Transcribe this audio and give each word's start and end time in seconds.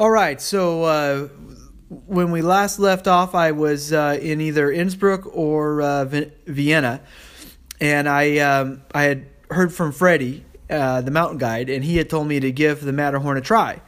All 0.00 0.10
right, 0.10 0.40
so 0.40 0.84
uh, 0.84 1.28
when 2.06 2.30
we 2.30 2.40
last 2.40 2.78
left 2.78 3.06
off, 3.06 3.34
I 3.34 3.52
was 3.52 3.92
uh, 3.92 4.18
in 4.18 4.40
either 4.40 4.72
Innsbruck 4.72 5.26
or 5.36 5.82
uh, 5.82 6.06
Vienna, 6.46 7.02
and 7.82 8.08
I 8.08 8.38
um, 8.38 8.82
I 8.94 9.02
had 9.02 9.26
heard 9.50 9.74
from 9.74 9.92
Freddie, 9.92 10.42
uh, 10.70 11.02
the 11.02 11.10
mountain 11.10 11.36
guide, 11.36 11.68
and 11.68 11.84
he 11.84 11.98
had 11.98 12.08
told 12.08 12.28
me 12.28 12.40
to 12.40 12.50
give 12.50 12.80
the 12.80 12.94
Matterhorn 12.94 13.36
a 13.36 13.42
try. 13.42 13.82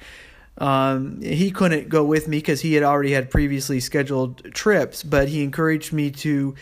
Um, 0.58 1.22
he 1.22 1.50
couldn't 1.50 1.88
go 1.88 2.04
with 2.04 2.28
me 2.28 2.36
because 2.36 2.60
he 2.60 2.74
had 2.74 2.82
already 2.82 3.12
had 3.12 3.30
previously 3.30 3.80
scheduled 3.80 4.52
trips, 4.52 5.02
but 5.02 5.28
he 5.28 5.42
encouraged 5.42 5.94
me 5.94 6.10
to 6.10 6.54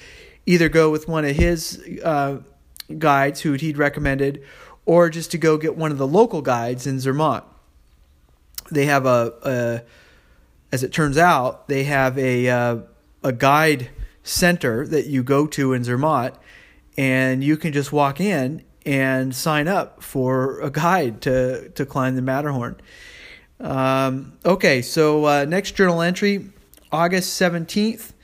either 0.47 0.69
go 0.69 0.93
with 0.93 1.09
one 1.09 1.25
of 1.25 1.35
his 1.35 1.85
uh, 2.05 2.37
guides 2.97 3.41
who 3.41 3.55
he'd 3.55 3.79
recommended, 3.79 4.45
or 4.87 5.11
just 5.11 5.33
to 5.33 5.39
go 5.39 5.59
get 5.59 5.77
one 5.77 5.91
of 5.91 5.99
the 5.99 6.07
local 6.07 6.41
guides 6.41 6.87
in 6.87 7.01
Zermatt. 7.01 7.50
They 8.71 8.87
have 8.87 9.07
a, 9.07 9.33
a 9.43 9.83
as 10.73 10.83
it 10.83 10.93
turns 10.93 11.19
out, 11.19 11.69
they 11.69 11.85
have 11.85 12.17
a 12.19 12.49
uh, 12.49 12.77
a 13.23 13.33
guide 13.33 13.91
center 14.23 14.87
that 14.87 15.07
you 15.07 15.23
go 15.23 15.47
to 15.47 15.73
in 15.73 15.83
Zermatt, 15.83 16.35
and 16.97 17.43
you 17.43 17.57
can 17.57 17.73
just 17.73 17.93
walk 17.93 18.21
in 18.21 18.63
and 18.87 19.35
sign 19.35 19.69
up 19.69 20.03
for 20.03 20.61
a 20.61 20.71
guide 20.71 21.21
to 21.23 21.71
to 21.71 21.85
climb 21.85 22.17
the 22.17 22.23
Matterhorn. 22.23 22.81
Um, 23.59 24.39
okay, 24.45 24.81
so 24.81 25.25
uh, 25.27 25.45
next 25.45 25.73
journal 25.73 26.01
entry, 26.01 26.51
August 26.91 27.35
seventeenth 27.35 28.15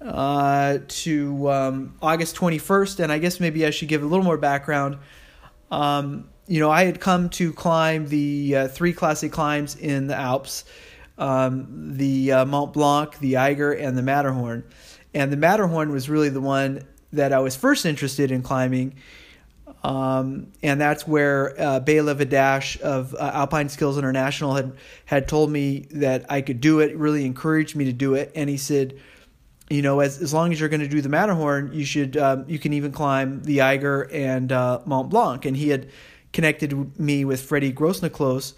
uh, 0.00 0.78
to 0.88 1.50
um, 1.50 1.94
August 2.00 2.36
twenty 2.36 2.58
first, 2.58 3.00
and 3.00 3.12
I 3.12 3.18
guess 3.18 3.40
maybe 3.40 3.66
I 3.66 3.70
should 3.70 3.88
give 3.88 4.02
a 4.02 4.06
little 4.06 4.24
more 4.24 4.38
background. 4.38 4.98
Um, 5.70 6.28
you 6.52 6.60
know, 6.60 6.70
I 6.70 6.84
had 6.84 7.00
come 7.00 7.30
to 7.30 7.50
climb 7.54 8.08
the 8.08 8.56
uh, 8.56 8.68
three 8.68 8.92
classic 8.92 9.32
climbs 9.32 9.74
in 9.74 10.06
the 10.06 10.14
Alps 10.14 10.64
um, 11.16 11.96
the 11.96 12.32
uh, 12.32 12.44
Mont 12.44 12.74
Blanc, 12.74 13.18
the 13.20 13.38
Eiger, 13.38 13.72
and 13.72 13.96
the 13.96 14.02
Matterhorn. 14.02 14.62
And 15.14 15.32
the 15.32 15.38
Matterhorn 15.38 15.92
was 15.92 16.10
really 16.10 16.28
the 16.28 16.42
one 16.42 16.82
that 17.14 17.32
I 17.32 17.38
was 17.38 17.56
first 17.56 17.86
interested 17.86 18.30
in 18.30 18.42
climbing. 18.42 18.96
Um, 19.82 20.52
and 20.62 20.78
that's 20.78 21.08
where 21.08 21.58
uh, 21.58 21.80
Bela 21.80 22.14
Vadasz 22.14 22.78
of 22.82 23.14
uh, 23.14 23.30
Alpine 23.32 23.70
Skills 23.70 23.96
International 23.96 24.54
had 24.54 24.72
had 25.06 25.28
told 25.28 25.50
me 25.50 25.86
that 25.92 26.26
I 26.30 26.42
could 26.42 26.60
do 26.60 26.80
it. 26.80 26.94
Really 26.98 27.24
encouraged 27.24 27.76
me 27.76 27.86
to 27.86 27.94
do 27.94 28.12
it, 28.14 28.30
and 28.34 28.50
he 28.50 28.58
said, 28.58 29.00
you 29.70 29.80
know, 29.80 30.00
as 30.00 30.20
as 30.20 30.34
long 30.34 30.52
as 30.52 30.60
you're 30.60 30.68
going 30.68 30.80
to 30.80 30.88
do 30.88 31.00
the 31.00 31.08
Matterhorn, 31.08 31.72
you 31.72 31.86
should 31.86 32.16
um, 32.18 32.44
you 32.46 32.58
can 32.58 32.74
even 32.74 32.92
climb 32.92 33.42
the 33.42 33.62
Eiger 33.62 34.02
and 34.12 34.52
uh, 34.52 34.80
Mont 34.84 35.08
Blanc. 35.08 35.46
And 35.46 35.56
he 35.56 35.70
had 35.70 35.88
connected 36.32 36.98
me 36.98 37.24
with 37.24 37.42
Freddie 37.42 37.72
Grossniklaus, 37.72 38.54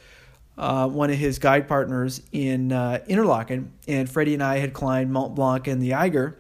uh, 0.57 0.89
one 0.89 1.11
of 1.11 1.17
his 1.17 1.39
guide 1.39 1.67
partners 1.67 2.23
in 2.33 2.73
uh, 2.73 3.01
Interlaken, 3.07 3.73
and 3.89 4.09
Freddie 4.09 4.35
and 4.35 4.43
I 4.43 4.59
had 4.59 4.73
climbed 4.73 5.11
Mont 5.11 5.35
Blanc 5.35 5.67
and 5.67 5.83
the 5.83 5.95
Eiger. 5.95 6.39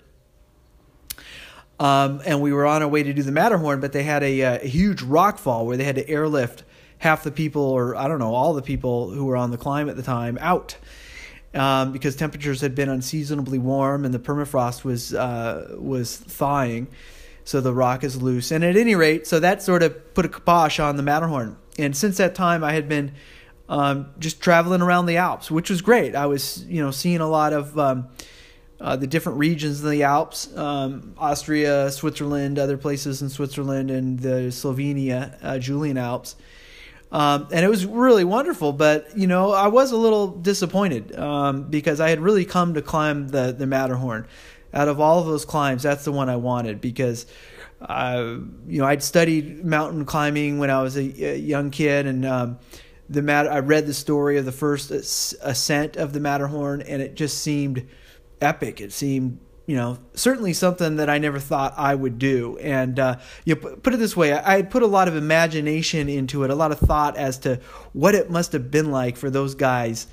Um, 1.80 2.22
and 2.24 2.40
we 2.40 2.52
were 2.52 2.66
on 2.66 2.82
our 2.82 2.88
way 2.88 3.02
to 3.02 3.12
do 3.12 3.22
the 3.22 3.32
Matterhorn, 3.32 3.80
but 3.80 3.92
they 3.92 4.04
had 4.04 4.22
a, 4.22 4.42
uh, 4.42 4.58
a, 4.62 4.66
huge 4.66 5.02
rock 5.02 5.38
fall 5.38 5.66
where 5.66 5.76
they 5.76 5.82
had 5.82 5.96
to 5.96 6.08
airlift 6.08 6.62
half 6.98 7.24
the 7.24 7.32
people, 7.32 7.62
or 7.62 7.96
I 7.96 8.06
don't 8.06 8.20
know, 8.20 8.32
all 8.32 8.54
the 8.54 8.62
people 8.62 9.10
who 9.10 9.24
were 9.24 9.36
on 9.36 9.50
the 9.50 9.58
climb 9.58 9.88
at 9.88 9.96
the 9.96 10.02
time 10.02 10.38
out. 10.40 10.76
Um, 11.52 11.92
because 11.92 12.16
temperatures 12.16 12.60
had 12.60 12.74
been 12.74 12.88
unseasonably 12.88 13.58
warm 13.58 14.04
and 14.04 14.12
the 14.12 14.18
permafrost 14.18 14.82
was 14.82 15.14
uh, 15.14 15.76
was 15.78 16.16
thawing, 16.16 16.88
so 17.44 17.60
the 17.60 17.72
rock 17.72 18.02
is 18.02 18.20
loose. 18.20 18.50
And 18.50 18.64
at 18.64 18.76
any 18.76 18.94
rate, 18.94 19.26
so 19.26 19.38
that 19.40 19.62
sort 19.62 19.82
of 19.82 20.14
put 20.14 20.24
a 20.24 20.28
kibosh 20.28 20.80
on 20.80 20.96
the 20.96 21.02
Matterhorn. 21.02 21.56
And 21.78 21.96
since 21.96 22.16
that 22.16 22.34
time, 22.34 22.64
I 22.64 22.72
had 22.72 22.88
been 22.88 23.12
um, 23.68 24.10
just 24.18 24.40
traveling 24.40 24.80
around 24.80 25.06
the 25.06 25.18
Alps, 25.18 25.50
which 25.50 25.70
was 25.70 25.82
great. 25.82 26.14
I 26.14 26.26
was, 26.26 26.64
you 26.64 26.82
know, 26.82 26.90
seeing 26.90 27.20
a 27.20 27.28
lot 27.28 27.52
of 27.52 27.78
um, 27.78 28.08
uh, 28.80 28.96
the 28.96 29.06
different 29.06 29.38
regions 29.38 29.82
in 29.82 29.90
the 29.90 30.02
Alps, 30.02 30.54
um, 30.56 31.14
Austria, 31.18 31.90
Switzerland, 31.90 32.58
other 32.58 32.76
places 32.76 33.22
in 33.22 33.28
Switzerland, 33.28 33.90
and 33.90 34.18
the 34.18 34.50
Slovenia, 34.50 35.38
uh, 35.42 35.58
Julian 35.58 35.98
Alps. 35.98 36.36
Um, 37.12 37.48
and 37.52 37.64
it 37.64 37.68
was 37.68 37.86
really 37.86 38.24
wonderful, 38.24 38.72
but 38.72 39.16
you 39.16 39.28
know 39.28 39.52
I 39.52 39.68
was 39.68 39.92
a 39.92 39.96
little 39.96 40.26
disappointed 40.26 41.16
um, 41.16 41.70
because 41.70 42.00
I 42.00 42.10
had 42.10 42.18
really 42.18 42.44
come 42.44 42.74
to 42.74 42.82
climb 42.82 43.28
the 43.28 43.54
the 43.56 43.66
Matterhorn. 43.66 44.26
Out 44.74 44.88
of 44.88 45.00
all 45.00 45.20
of 45.20 45.26
those 45.26 45.44
climbs, 45.44 45.84
that's 45.84 46.04
the 46.04 46.12
one 46.12 46.28
I 46.28 46.36
wanted 46.36 46.80
because 46.80 47.26
uh, 47.80 48.38
you 48.66 48.80
know 48.80 48.86
I'd 48.86 49.02
studied 49.02 49.64
mountain 49.64 50.04
climbing 50.04 50.58
when 50.58 50.70
I 50.70 50.82
was 50.82 50.96
a, 50.96 51.00
a 51.00 51.36
young 51.36 51.70
kid, 51.70 52.06
and 52.06 52.26
um, 52.26 52.58
the 53.08 53.22
matter 53.22 53.50
I 53.50 53.60
read 53.60 53.86
the 53.86 53.94
story 53.94 54.38
of 54.38 54.44
the 54.44 54.52
first 54.52 54.90
ascent 54.90 55.96
of 55.96 56.12
the 56.12 56.20
Matterhorn 56.20 56.82
and 56.82 57.02
it 57.02 57.14
just 57.14 57.38
seemed 57.38 57.86
epic. 58.40 58.80
It 58.80 58.92
seemed 58.92 59.38
you 59.66 59.76
know 59.76 59.98
certainly 60.14 60.52
something 60.52 60.96
that 60.96 61.08
I 61.08 61.18
never 61.18 61.38
thought 61.38 61.74
I 61.76 61.94
would 61.94 62.18
do. 62.18 62.58
And 62.58 62.98
uh, 62.98 63.18
you 63.44 63.54
know, 63.54 63.76
put 63.76 63.94
it 63.94 63.98
this 63.98 64.16
way, 64.16 64.32
I, 64.32 64.58
I 64.58 64.62
put 64.62 64.82
a 64.82 64.86
lot 64.86 65.08
of 65.08 65.16
imagination 65.16 66.08
into 66.08 66.44
it, 66.44 66.50
a 66.50 66.54
lot 66.54 66.72
of 66.72 66.78
thought 66.78 67.16
as 67.16 67.38
to 67.40 67.60
what 67.92 68.14
it 68.14 68.30
must 68.30 68.52
have 68.52 68.70
been 68.70 68.90
like 68.90 69.16
for 69.16 69.30
those 69.30 69.54
guys 69.54 70.06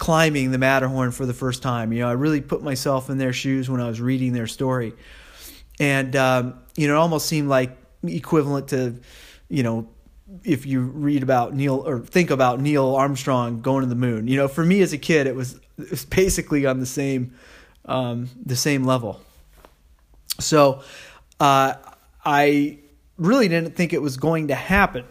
climbing 0.00 0.50
the 0.50 0.56
Matterhorn 0.56 1.12
for 1.12 1.26
the 1.26 1.34
first 1.34 1.62
time. 1.62 1.92
You 1.92 2.00
know, 2.00 2.08
I 2.08 2.12
really 2.12 2.40
put 2.40 2.62
myself 2.62 3.10
in 3.10 3.18
their 3.18 3.34
shoes 3.34 3.68
when 3.68 3.82
I 3.82 3.86
was 3.86 4.00
reading 4.00 4.32
their 4.32 4.46
story, 4.46 4.94
and 5.78 6.16
um, 6.16 6.58
you 6.74 6.88
know, 6.88 6.94
it 6.94 6.96
almost 6.96 7.26
seemed 7.26 7.48
like 7.48 7.76
equivalent 8.02 8.68
to 8.68 8.98
you 9.48 9.62
know 9.62 9.88
if 10.42 10.64
you 10.64 10.80
read 10.80 11.22
about 11.22 11.54
Neil 11.54 11.86
or 11.86 12.00
think 12.00 12.30
about 12.30 12.60
Neil 12.60 12.96
Armstrong 12.96 13.60
going 13.60 13.82
to 13.82 13.88
the 13.88 13.94
moon. 13.94 14.26
You 14.26 14.38
know, 14.38 14.48
for 14.48 14.64
me 14.64 14.80
as 14.80 14.94
a 14.94 14.98
kid, 14.98 15.26
it 15.26 15.36
was 15.36 15.60
it 15.78 15.90
was 15.90 16.04
basically 16.06 16.64
on 16.64 16.80
the 16.80 16.86
same 16.86 17.34
um, 17.84 18.30
the 18.44 18.56
same 18.56 18.84
level. 18.84 19.20
So 20.38 20.82
uh, 21.38 21.74
I 22.24 22.78
really 23.18 23.48
didn't 23.48 23.76
think 23.76 23.92
it 23.92 24.00
was 24.00 24.16
going 24.16 24.48
to 24.48 24.54
happen. 24.54 25.04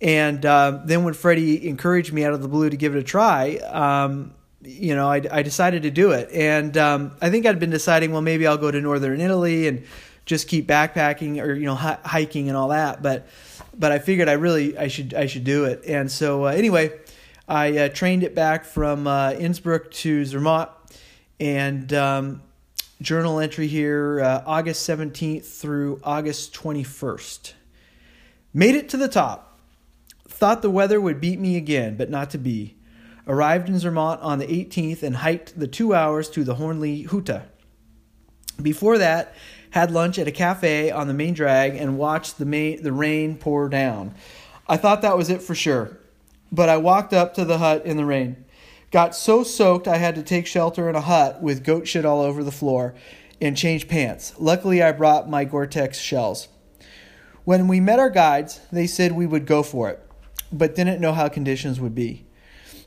And 0.00 0.44
uh, 0.46 0.80
then 0.84 1.04
when 1.04 1.14
Freddie 1.14 1.68
encouraged 1.68 2.12
me 2.12 2.24
out 2.24 2.32
of 2.32 2.40
the 2.40 2.48
blue 2.48 2.70
to 2.70 2.76
give 2.76 2.96
it 2.96 2.98
a 2.98 3.02
try, 3.02 3.56
um, 3.56 4.34
you 4.62 4.94
know, 4.94 5.08
I, 5.08 5.22
I, 5.30 5.42
decided 5.42 5.82
to 5.82 5.90
do 5.90 6.12
it. 6.12 6.30
And 6.32 6.76
um, 6.78 7.12
I 7.20 7.30
think 7.30 7.44
I'd 7.46 7.60
been 7.60 7.70
deciding, 7.70 8.12
well, 8.12 8.22
maybe 8.22 8.46
I'll 8.46 8.58
go 8.58 8.70
to 8.70 8.80
northern 8.80 9.20
Italy 9.20 9.68
and 9.68 9.84
just 10.30 10.48
keep 10.48 10.66
backpacking 10.66 11.42
or 11.42 11.54
you 11.54 11.66
know 11.66 11.74
hiking 11.74 12.48
and 12.48 12.56
all 12.56 12.68
that. 12.68 13.02
But 13.02 13.26
but 13.76 13.92
I 13.92 13.98
figured 13.98 14.28
I 14.28 14.34
really 14.34 14.78
I 14.78 14.88
should 14.88 15.12
I 15.12 15.26
should 15.26 15.44
do 15.44 15.64
it. 15.64 15.82
And 15.86 16.10
so 16.10 16.46
uh, 16.46 16.50
anyway, 16.50 16.92
I 17.48 17.76
uh, 17.76 17.88
trained 17.88 18.22
it 18.22 18.34
back 18.34 18.64
from 18.64 19.06
uh, 19.06 19.32
Innsbruck 19.32 19.90
to 19.90 20.24
Zermatt, 20.24 20.70
and 21.40 21.92
um, 21.92 22.42
journal 23.02 23.40
entry 23.40 23.66
here 23.66 24.20
uh, 24.20 24.42
August 24.46 24.88
17th 24.88 25.44
through 25.44 26.00
August 26.04 26.54
21st. 26.54 27.54
Made 28.54 28.74
it 28.74 28.88
to 28.90 28.96
the 28.96 29.08
top. 29.08 29.49
Thought 30.40 30.62
the 30.62 30.70
weather 30.70 31.02
would 31.02 31.20
beat 31.20 31.38
me 31.38 31.58
again, 31.58 31.98
but 31.98 32.08
not 32.08 32.30
to 32.30 32.38
be. 32.38 32.78
Arrived 33.28 33.68
in 33.68 33.78
Zermatt 33.78 34.20
on 34.20 34.38
the 34.38 34.46
18th 34.46 35.02
and 35.02 35.16
hiked 35.16 35.60
the 35.60 35.68
two 35.68 35.92
hours 35.92 36.30
to 36.30 36.44
the 36.44 36.54
Hornli 36.54 37.06
Hütte. 37.06 37.42
Before 38.62 38.96
that, 38.96 39.34
had 39.72 39.90
lunch 39.90 40.18
at 40.18 40.26
a 40.26 40.32
cafe 40.32 40.90
on 40.90 41.08
the 41.08 41.12
main 41.12 41.34
drag, 41.34 41.76
and 41.76 41.98
watched 41.98 42.38
the, 42.38 42.78
the 42.82 42.90
rain 42.90 43.36
pour 43.36 43.68
down. 43.68 44.14
I 44.66 44.78
thought 44.78 45.02
that 45.02 45.18
was 45.18 45.28
it 45.28 45.42
for 45.42 45.54
sure, 45.54 45.98
but 46.50 46.70
I 46.70 46.78
walked 46.78 47.12
up 47.12 47.34
to 47.34 47.44
the 47.44 47.58
hut 47.58 47.84
in 47.84 47.98
the 47.98 48.06
rain. 48.06 48.42
Got 48.90 49.14
so 49.14 49.42
soaked 49.42 49.86
I 49.86 49.98
had 49.98 50.14
to 50.14 50.22
take 50.22 50.46
shelter 50.46 50.88
in 50.88 50.96
a 50.96 51.02
hut 51.02 51.42
with 51.42 51.64
goat 51.64 51.86
shit 51.86 52.06
all 52.06 52.22
over 52.22 52.42
the 52.42 52.50
floor 52.50 52.94
and 53.42 53.58
change 53.58 53.88
pants. 53.88 54.32
Luckily, 54.38 54.82
I 54.82 54.92
brought 54.92 55.28
my 55.28 55.44
Gore 55.44 55.66
Tex 55.66 55.98
shells. 55.98 56.48
When 57.44 57.68
we 57.68 57.78
met 57.78 57.98
our 57.98 58.08
guides, 58.08 58.60
they 58.72 58.86
said 58.86 59.12
we 59.12 59.26
would 59.26 59.44
go 59.44 59.62
for 59.62 59.90
it, 59.90 60.06
but 60.52 60.74
didn't 60.74 61.00
know 61.00 61.12
how 61.12 61.28
conditions 61.28 61.80
would 61.80 61.94
be. 61.94 62.24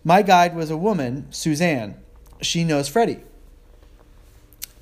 My 0.03 0.21
guide 0.21 0.55
was 0.55 0.69
a 0.69 0.77
woman, 0.77 1.27
Suzanne. 1.31 1.95
She 2.41 2.63
knows 2.63 2.89
Freddie. 2.89 3.21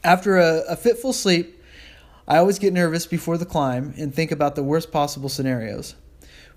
After 0.03 0.37
a, 0.37 0.63
a 0.69 0.75
fitful 0.75 1.13
sleep, 1.13 1.61
I 2.27 2.37
always 2.37 2.59
get 2.59 2.73
nervous 2.73 3.05
before 3.05 3.37
the 3.37 3.45
climb 3.45 3.93
and 3.97 4.13
think 4.13 4.31
about 4.31 4.55
the 4.55 4.63
worst 4.63 4.91
possible 4.91 5.29
scenarios. 5.29 5.95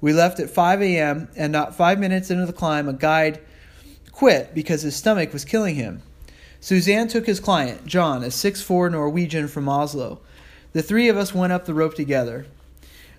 We 0.00 0.12
left 0.12 0.40
at 0.40 0.50
5 0.50 0.82
a.m., 0.82 1.28
and 1.36 1.52
not 1.52 1.74
five 1.74 1.98
minutes 1.98 2.30
into 2.30 2.46
the 2.46 2.52
climb, 2.52 2.88
a 2.88 2.92
guide 2.92 3.40
quit 4.12 4.54
because 4.54 4.82
his 4.82 4.96
stomach 4.96 5.32
was 5.32 5.44
killing 5.44 5.74
him. 5.74 6.02
Suzanne 6.60 7.08
took 7.08 7.26
his 7.26 7.40
client, 7.40 7.86
John, 7.86 8.22
a 8.24 8.28
6'4 8.28 8.90
Norwegian 8.90 9.48
from 9.48 9.68
Oslo. 9.68 10.20
The 10.72 10.82
three 10.82 11.08
of 11.08 11.16
us 11.16 11.34
went 11.34 11.52
up 11.52 11.66
the 11.66 11.74
rope 11.74 11.94
together. 11.94 12.46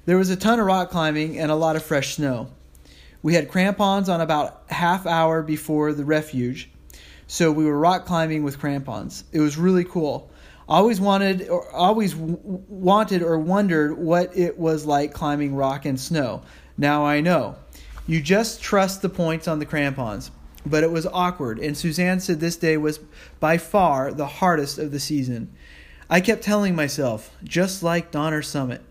There 0.05 0.17
was 0.17 0.29
a 0.29 0.35
ton 0.35 0.59
of 0.59 0.65
rock 0.65 0.89
climbing 0.89 1.39
and 1.39 1.51
a 1.51 1.55
lot 1.55 1.75
of 1.75 1.83
fresh 1.83 2.15
snow. 2.15 2.49
We 3.25 3.33
had 3.33 3.49
crampons 3.49 4.07
on 4.07 4.21
about 4.21 4.65
half 4.69 5.07
hour 5.07 5.41
before 5.41 5.93
the 5.93 6.05
refuge, 6.05 6.69
so 7.25 7.51
we 7.51 7.65
were 7.65 7.79
rock 7.79 8.05
climbing 8.05 8.43
with 8.43 8.59
crampons. 8.59 9.23
It 9.31 9.39
was 9.39 9.57
really 9.57 9.83
cool 9.83 10.29
always 10.69 11.01
wanted 11.01 11.49
or 11.49 11.71
always 11.71 12.13
w- 12.13 12.37
wanted 12.43 13.23
or 13.23 13.39
wondered 13.39 13.97
what 13.97 14.37
it 14.37 14.59
was 14.59 14.85
like 14.85 15.11
climbing 15.11 15.55
rock 15.55 15.85
and 15.85 15.99
snow. 15.99 16.43
Now 16.77 17.03
I 17.03 17.19
know. 17.19 17.55
You 18.05 18.21
just 18.21 18.61
trust 18.61 19.01
the 19.01 19.09
points 19.09 19.47
on 19.47 19.57
the 19.57 19.65
crampons. 19.65 20.29
but 20.63 20.83
it 20.83 20.91
was 20.91 21.07
awkward, 21.07 21.57
and 21.57 21.75
Suzanne 21.75 22.19
said 22.19 22.39
this 22.39 22.57
day 22.57 22.77
was 22.77 22.99
by 23.39 23.57
far 23.57 24.13
the 24.13 24.27
hardest 24.27 24.77
of 24.77 24.91
the 24.91 24.99
season. 24.99 25.51
I 26.11 26.21
kept 26.21 26.43
telling 26.43 26.75
myself, 26.75 27.35
just 27.43 27.81
like 27.81 28.11
Donner 28.11 28.43
Summit. 28.43 28.83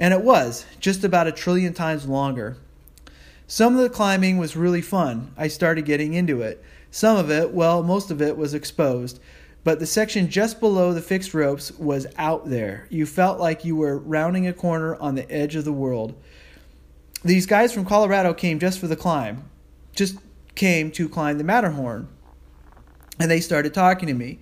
And 0.00 0.12
it 0.12 0.22
was, 0.22 0.66
just 0.80 1.04
about 1.04 1.28
a 1.28 1.32
trillion 1.32 1.74
times 1.74 2.08
longer. 2.08 2.56
Some 3.50 3.74
of 3.74 3.80
the 3.80 3.88
climbing 3.88 4.36
was 4.36 4.56
really 4.56 4.82
fun. 4.82 5.32
I 5.34 5.48
started 5.48 5.86
getting 5.86 6.12
into 6.12 6.42
it. 6.42 6.62
Some 6.90 7.16
of 7.16 7.30
it, 7.30 7.50
well, 7.50 7.82
most 7.82 8.10
of 8.10 8.20
it 8.20 8.36
was 8.36 8.52
exposed, 8.52 9.20
but 9.64 9.78
the 9.78 9.86
section 9.86 10.28
just 10.28 10.60
below 10.60 10.92
the 10.92 11.00
fixed 11.00 11.32
ropes 11.32 11.72
was 11.72 12.06
out 12.18 12.50
there. 12.50 12.86
You 12.90 13.06
felt 13.06 13.40
like 13.40 13.64
you 13.64 13.74
were 13.74 13.96
rounding 13.96 14.46
a 14.46 14.52
corner 14.52 14.96
on 14.96 15.14
the 15.14 15.30
edge 15.32 15.56
of 15.56 15.64
the 15.64 15.72
world. 15.72 16.14
These 17.24 17.46
guys 17.46 17.72
from 17.72 17.86
Colorado 17.86 18.34
came 18.34 18.58
just 18.58 18.78
for 18.78 18.86
the 18.86 18.96
climb, 18.96 19.48
just 19.96 20.18
came 20.54 20.90
to 20.92 21.08
climb 21.08 21.38
the 21.38 21.44
Matterhorn. 21.44 22.06
And 23.18 23.30
they 23.30 23.40
started 23.40 23.72
talking 23.72 24.08
to 24.08 24.14
me. 24.14 24.40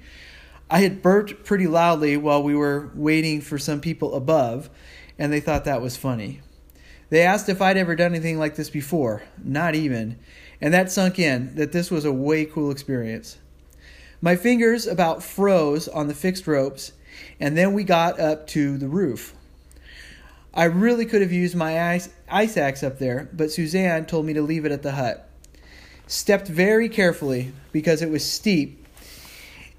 I 0.69 0.81
had 0.81 1.01
burped 1.01 1.45
pretty 1.45 1.69
loudly 1.69 2.17
while 2.17 2.43
we 2.43 2.57
were 2.57 2.91
waiting 2.93 3.41
for 3.41 3.57
some 3.57 3.81
people 3.81 4.17
above, 4.17 4.69
and 5.17 5.33
they 5.33 5.39
thought 5.39 5.65
that 5.65 5.81
was 5.81 5.97
funny. 5.97 6.41
They 7.09 7.23
asked 7.23 7.49
if 7.49 7.63
I'd 7.63 7.77
ever 7.77 7.95
done 7.95 8.13
anything 8.13 8.39
like 8.39 8.57
this 8.57 8.71
before. 8.71 9.23
Not 9.43 9.75
even. 9.75 10.19
And 10.61 10.75
that 10.75 10.91
sunk 10.91 11.19
in 11.19 11.55
that 11.57 11.73
this 11.73 11.91
was 11.91 12.05
a 12.05 12.13
way 12.13 12.45
cool 12.45 12.71
experience. 12.71 13.39
My 14.21 14.35
fingers 14.35 14.87
about 14.87 15.23
froze 15.23 15.89
on 15.89 16.09
the 16.09 16.15
fixed 16.15 16.47
ropes, 16.47 16.93
and 17.39 17.57
then 17.57 17.75
we 17.75 17.85
got 17.85 18.19
up 18.19 18.47
to 18.49 18.79
the 18.79 18.89
roof. 18.89 19.35
I 20.55 20.65
really 20.65 21.05
could 21.05 21.21
have 21.21 21.33
used 21.33 21.55
my 21.55 21.93
ice, 21.93 22.09
ice 22.31 22.57
axe 22.57 22.83
up 22.83 22.99
there, 22.99 23.29
but 23.33 23.51
Suzanne 23.51 24.07
told 24.07 24.25
me 24.25 24.33
to 24.33 24.41
leave 24.41 24.65
it 24.65 24.73
at 24.73 24.83
the 24.83 24.93
hut. 24.93 25.29
Stepped 26.07 26.49
very 26.49 26.89
carefully 26.89 27.53
because 27.73 28.01
it 28.01 28.11
was 28.11 28.25
steep, 28.25 28.83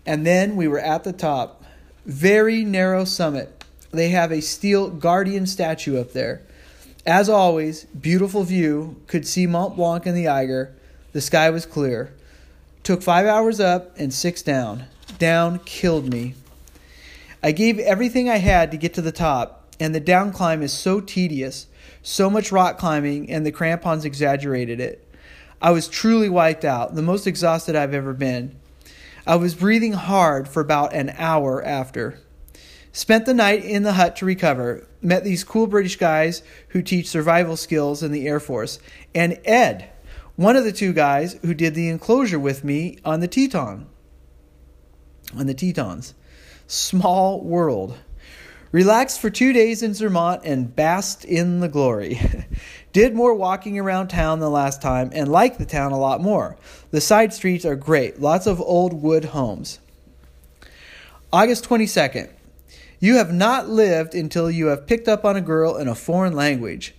and 0.06 0.25
then 0.25 0.56
we 0.56 0.68
were 0.68 0.79
at 0.79 1.03
the 1.03 1.13
top. 1.13 1.63
Very 2.06 2.63
narrow 2.63 3.06
summit. 3.06 3.65
They 3.91 4.09
have 4.09 4.31
a 4.31 4.41
steel 4.41 4.89
guardian 4.89 5.47
statue 5.47 6.00
up 6.00 6.13
there. 6.13 6.44
As 7.07 7.30
always, 7.30 7.86
beautiful 7.86 8.44
view. 8.44 8.98
Could 9.07 9.25
see 9.25 9.48
Mont 9.48 9.77
Blanc 9.77 10.06
and 10.06 10.15
the 10.15 10.27
Eiger. 10.27 10.75
The 11.13 11.21
sky 11.21 11.50
was 11.50 11.65
clear. 11.65 12.13
Took 12.83 13.01
five 13.01 13.25
hours 13.25 13.62
up 13.62 13.98
and 13.98 14.13
six 14.13 14.42
down. 14.42 14.83
Down 15.18 15.59
killed 15.59 16.12
me. 16.12 16.33
I 17.42 17.54
gave 17.54 17.80
everything 17.80 18.30
I 18.30 18.38
had 18.38 18.71
to 18.71 18.77
get 18.77 18.94
to 18.95 19.01
the 19.01 19.13
top, 19.13 19.74
and 19.80 19.95
the 19.95 20.01
down 20.01 20.33
climb 20.33 20.62
is 20.62 20.74
so 20.74 21.00
tedious, 21.00 21.68
so 22.04 22.30
much 22.30 22.51
rock 22.51 22.77
climbing, 22.77 23.31
and 23.31 23.45
the 23.45 23.53
crampons 23.53 24.03
exaggerated 24.03 24.81
it. 24.81 25.07
I 25.62 25.71
was 25.71 25.88
truly 25.88 26.27
wiped 26.27 26.65
out, 26.65 26.95
the 26.95 27.01
most 27.01 27.25
exhausted 27.25 27.74
I've 27.74 27.94
ever 27.94 28.13
been. 28.13 28.53
I 29.25 29.38
was 29.38 29.56
breathing 29.56 29.94
hard 29.94 30.50
for 30.50 30.60
about 30.60 30.94
an 30.94 31.13
hour 31.18 31.63
after. 31.63 32.19
Spent 32.97 33.27
the 33.27 33.33
night 33.35 33.63
in 33.63 33.83
the 33.83 33.94
hut 33.94 34.15
to 34.15 34.25
recover. 34.25 34.88
Met 35.03 35.23
these 35.23 35.44
cool 35.44 35.67
British 35.67 35.97
guys 35.97 36.41
who 36.69 36.81
teach 36.81 37.07
survival 37.07 37.55
skills 37.55 38.01
in 38.01 38.11
the 38.11 38.27
Air 38.27 38.39
Force. 38.39 38.79
And 39.13 39.39
Ed, 39.45 39.88
one 40.35 40.55
of 40.55 40.63
the 40.63 40.71
two 40.71 40.94
guys 40.94 41.38
who 41.44 41.53
did 41.53 41.75
the 41.75 41.89
enclosure 41.89 42.39
with 42.39 42.63
me 42.63 42.97
on 43.05 43.19
the 43.19 43.27
Teton. 43.27 43.85
On 45.38 45.45
the 45.45 45.53
Tetons. 45.53 46.15
Small 46.65 47.39
world. 47.44 47.99
Relaxed 48.71 49.21
for 49.21 49.29
two 49.29 49.53
days 49.53 49.83
in 49.83 49.93
Zermatt 49.93 50.41
and 50.43 50.75
basked 50.75 51.23
in 51.23 51.59
the 51.59 51.69
glory. 51.69 52.19
Did 52.93 53.13
more 53.13 53.35
walking 53.35 53.77
around 53.77 54.07
town 54.07 54.39
than 54.39 54.51
last 54.51 54.81
time 54.81 55.11
and 55.13 55.31
liked 55.31 55.59
the 55.59 55.67
town 55.67 55.91
a 55.91 56.00
lot 56.00 56.19
more. 56.19 56.57
The 56.89 57.00
side 57.00 57.31
streets 57.31 57.63
are 57.63 57.75
great, 57.75 58.19
lots 58.19 58.47
of 58.47 58.59
old 58.59 59.03
wood 59.03 59.25
homes. 59.25 59.77
August 61.31 61.69
22nd. 61.69 62.31
You 62.99 63.17
have 63.17 63.33
not 63.33 63.69
lived 63.69 64.15
until 64.15 64.49
you 64.49 64.67
have 64.67 64.88
picked 64.88 65.07
up 65.07 65.23
on 65.23 65.35
a 65.35 65.41
girl 65.41 65.77
in 65.77 65.88
a 65.88 65.95
foreign 65.95 66.33
language. 66.33 66.95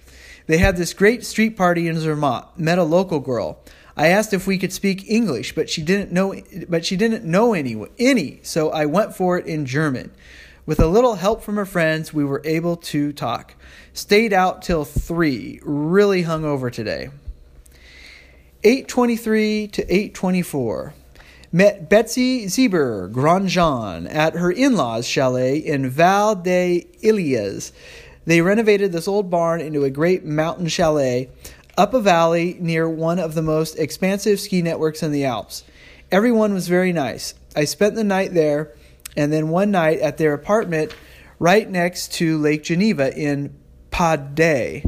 They 0.47 0.59
had 0.59 0.77
this 0.77 0.95
great 0.95 1.25
street 1.25 1.57
party 1.57 1.89
in 1.89 1.99
Zermatt. 1.99 2.59
Met 2.59 2.79
a 2.79 2.85
local 2.85 3.21
girl. 3.21 3.59
I 3.97 4.07
asked 4.07 4.33
if 4.33 4.47
we 4.47 4.59
could 4.59 4.73
speak 4.73 5.11
English, 5.11 5.57
but 5.57 5.69
she 5.69 5.83
didn't 5.83 6.13
know 6.13 6.41
but 6.69 6.87
she 6.87 6.97
didn't 6.97 7.25
know 7.25 7.53
any 7.53 7.77
any, 7.99 8.39
so 8.43 8.71
I 8.71 8.87
went 8.87 9.17
for 9.17 9.39
it 9.39 9.47
in 9.47 9.67
German. 9.67 10.13
With 10.65 10.79
a 10.79 10.87
little 10.87 11.17
help 11.17 11.43
from 11.43 11.57
her 11.57 11.67
friends, 11.67 12.15
we 12.15 12.25
were 12.25 12.43
able 12.45 12.77
to 12.77 13.13
talk. 13.13 13.55
Stayed 13.93 14.33
out 14.33 14.63
till 14.63 14.85
3. 14.85 15.61
Really 15.65 16.23
hung 16.23 16.45
over 16.45 16.71
today. 16.71 17.11
8:23 18.63 19.67
to 19.73 19.85
8:24 19.93 20.93
met 21.51 21.89
Betsy 21.89 22.47
Zieber 22.47 23.11
Grandjean 23.11 24.13
at 24.13 24.35
her 24.35 24.51
in 24.51 24.77
laws' 24.77 25.07
chalet 25.07 25.59
in 25.59 25.89
Val 25.89 26.35
des 26.35 26.83
Ilias. 27.03 27.73
They 28.27 28.43
renovated 28.43 28.93
this 28.93 29.09
old 29.09 29.31
barn 29.31 29.61
into 29.61 29.85
a 29.85 29.91
great 29.91 30.25
mountain 30.25 30.69
chalet 30.69 31.31
up 31.79 31.95
a 31.95 32.01
valley 32.01 32.57
near 32.61 32.89
one 32.89 33.19
of 33.19 33.35
the 33.35 33.43
most 33.43 33.79
expansive 33.79 34.41
ski 34.41 34.61
networks 34.61 35.03
in 35.03 35.13
the 35.13 35.25
Alps. 35.25 35.65
Everyone 36.11 36.53
was 36.53 36.69
very 36.69 36.93
nice. 36.93 37.35
I 37.57 37.65
spent 37.65 37.95
the 37.95 38.05
night 38.05 38.35
there 38.35 38.75
and 39.17 39.33
then 39.33 39.49
one 39.49 39.71
night 39.71 40.01
at 40.01 40.19
their 40.19 40.35
apartment 40.35 40.93
right 41.39 41.69
next 41.69 42.13
to 42.15 42.37
Lake 42.37 42.65
Geneva 42.65 43.17
in 43.17 43.55
Pas-de. 43.91 44.85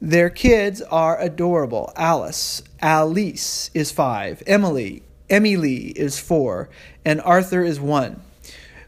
Their 0.00 0.30
kids 0.30 0.82
are 0.82 1.20
adorable. 1.20 1.92
Alice, 1.96 2.62
Alice 2.80 3.70
is 3.74 3.90
five. 3.90 4.42
Emily, 4.46 5.02
Emily 5.30 5.88
is 5.88 6.18
four, 6.18 6.68
and 7.04 7.20
Arthur 7.20 7.62
is 7.62 7.80
one. 7.80 8.22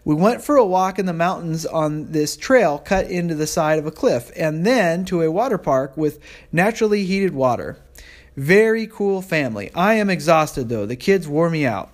We 0.04 0.14
went 0.14 0.42
for 0.42 0.56
a 0.56 0.64
walk 0.64 0.98
in 0.98 1.06
the 1.06 1.12
mountains 1.12 1.66
on 1.66 2.12
this 2.12 2.36
trail 2.36 2.78
cut 2.78 3.10
into 3.10 3.34
the 3.34 3.46
side 3.46 3.78
of 3.78 3.86
a 3.86 3.90
cliff, 3.90 4.32
and 4.34 4.64
then 4.66 5.04
to 5.06 5.22
a 5.22 5.30
water 5.30 5.58
park 5.58 5.96
with 5.96 6.18
naturally 6.50 7.04
heated 7.04 7.34
water. 7.34 7.76
Very 8.36 8.86
cool 8.86 9.20
family. 9.20 9.70
I 9.74 9.94
am 9.94 10.08
exhausted 10.08 10.68
though. 10.68 10.86
The 10.86 10.96
kids 10.96 11.28
wore 11.28 11.50
me 11.50 11.66
out. 11.66 11.90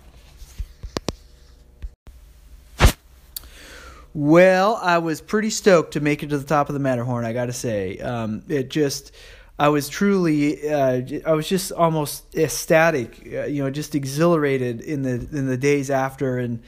Well, 4.15 4.79
I 4.81 4.97
was 4.97 5.21
pretty 5.21 5.51
stoked 5.51 5.93
to 5.93 6.01
make 6.01 6.23
it 6.23 6.29
to 6.29 6.39
the 6.39 6.47
top 6.47 6.71
of 6.71 6.73
the 6.73 6.79
Matterhorn. 6.79 7.27
I 7.27 7.35
got 7.35 7.47
to 7.47 7.53
say, 7.53 7.99
um, 7.99 8.43
it 8.49 8.71
just 8.71 9.13
I 9.59 9.69
was 9.69 9.89
truly, 9.89 10.69
uh, 10.69 11.01
I 11.25 11.33
was 11.33 11.49
just 11.49 11.73
almost 11.73 12.35
ecstatic, 12.35 13.27
uh, 13.33 13.45
you 13.45 13.63
know, 13.63 13.71
just 13.71 13.95
exhilarated 13.95 14.83
in 14.83 15.03
the 15.03 15.15
in 15.37 15.47
the 15.47 15.57
days 15.57 15.91
after, 15.91 16.39
and 16.39 16.63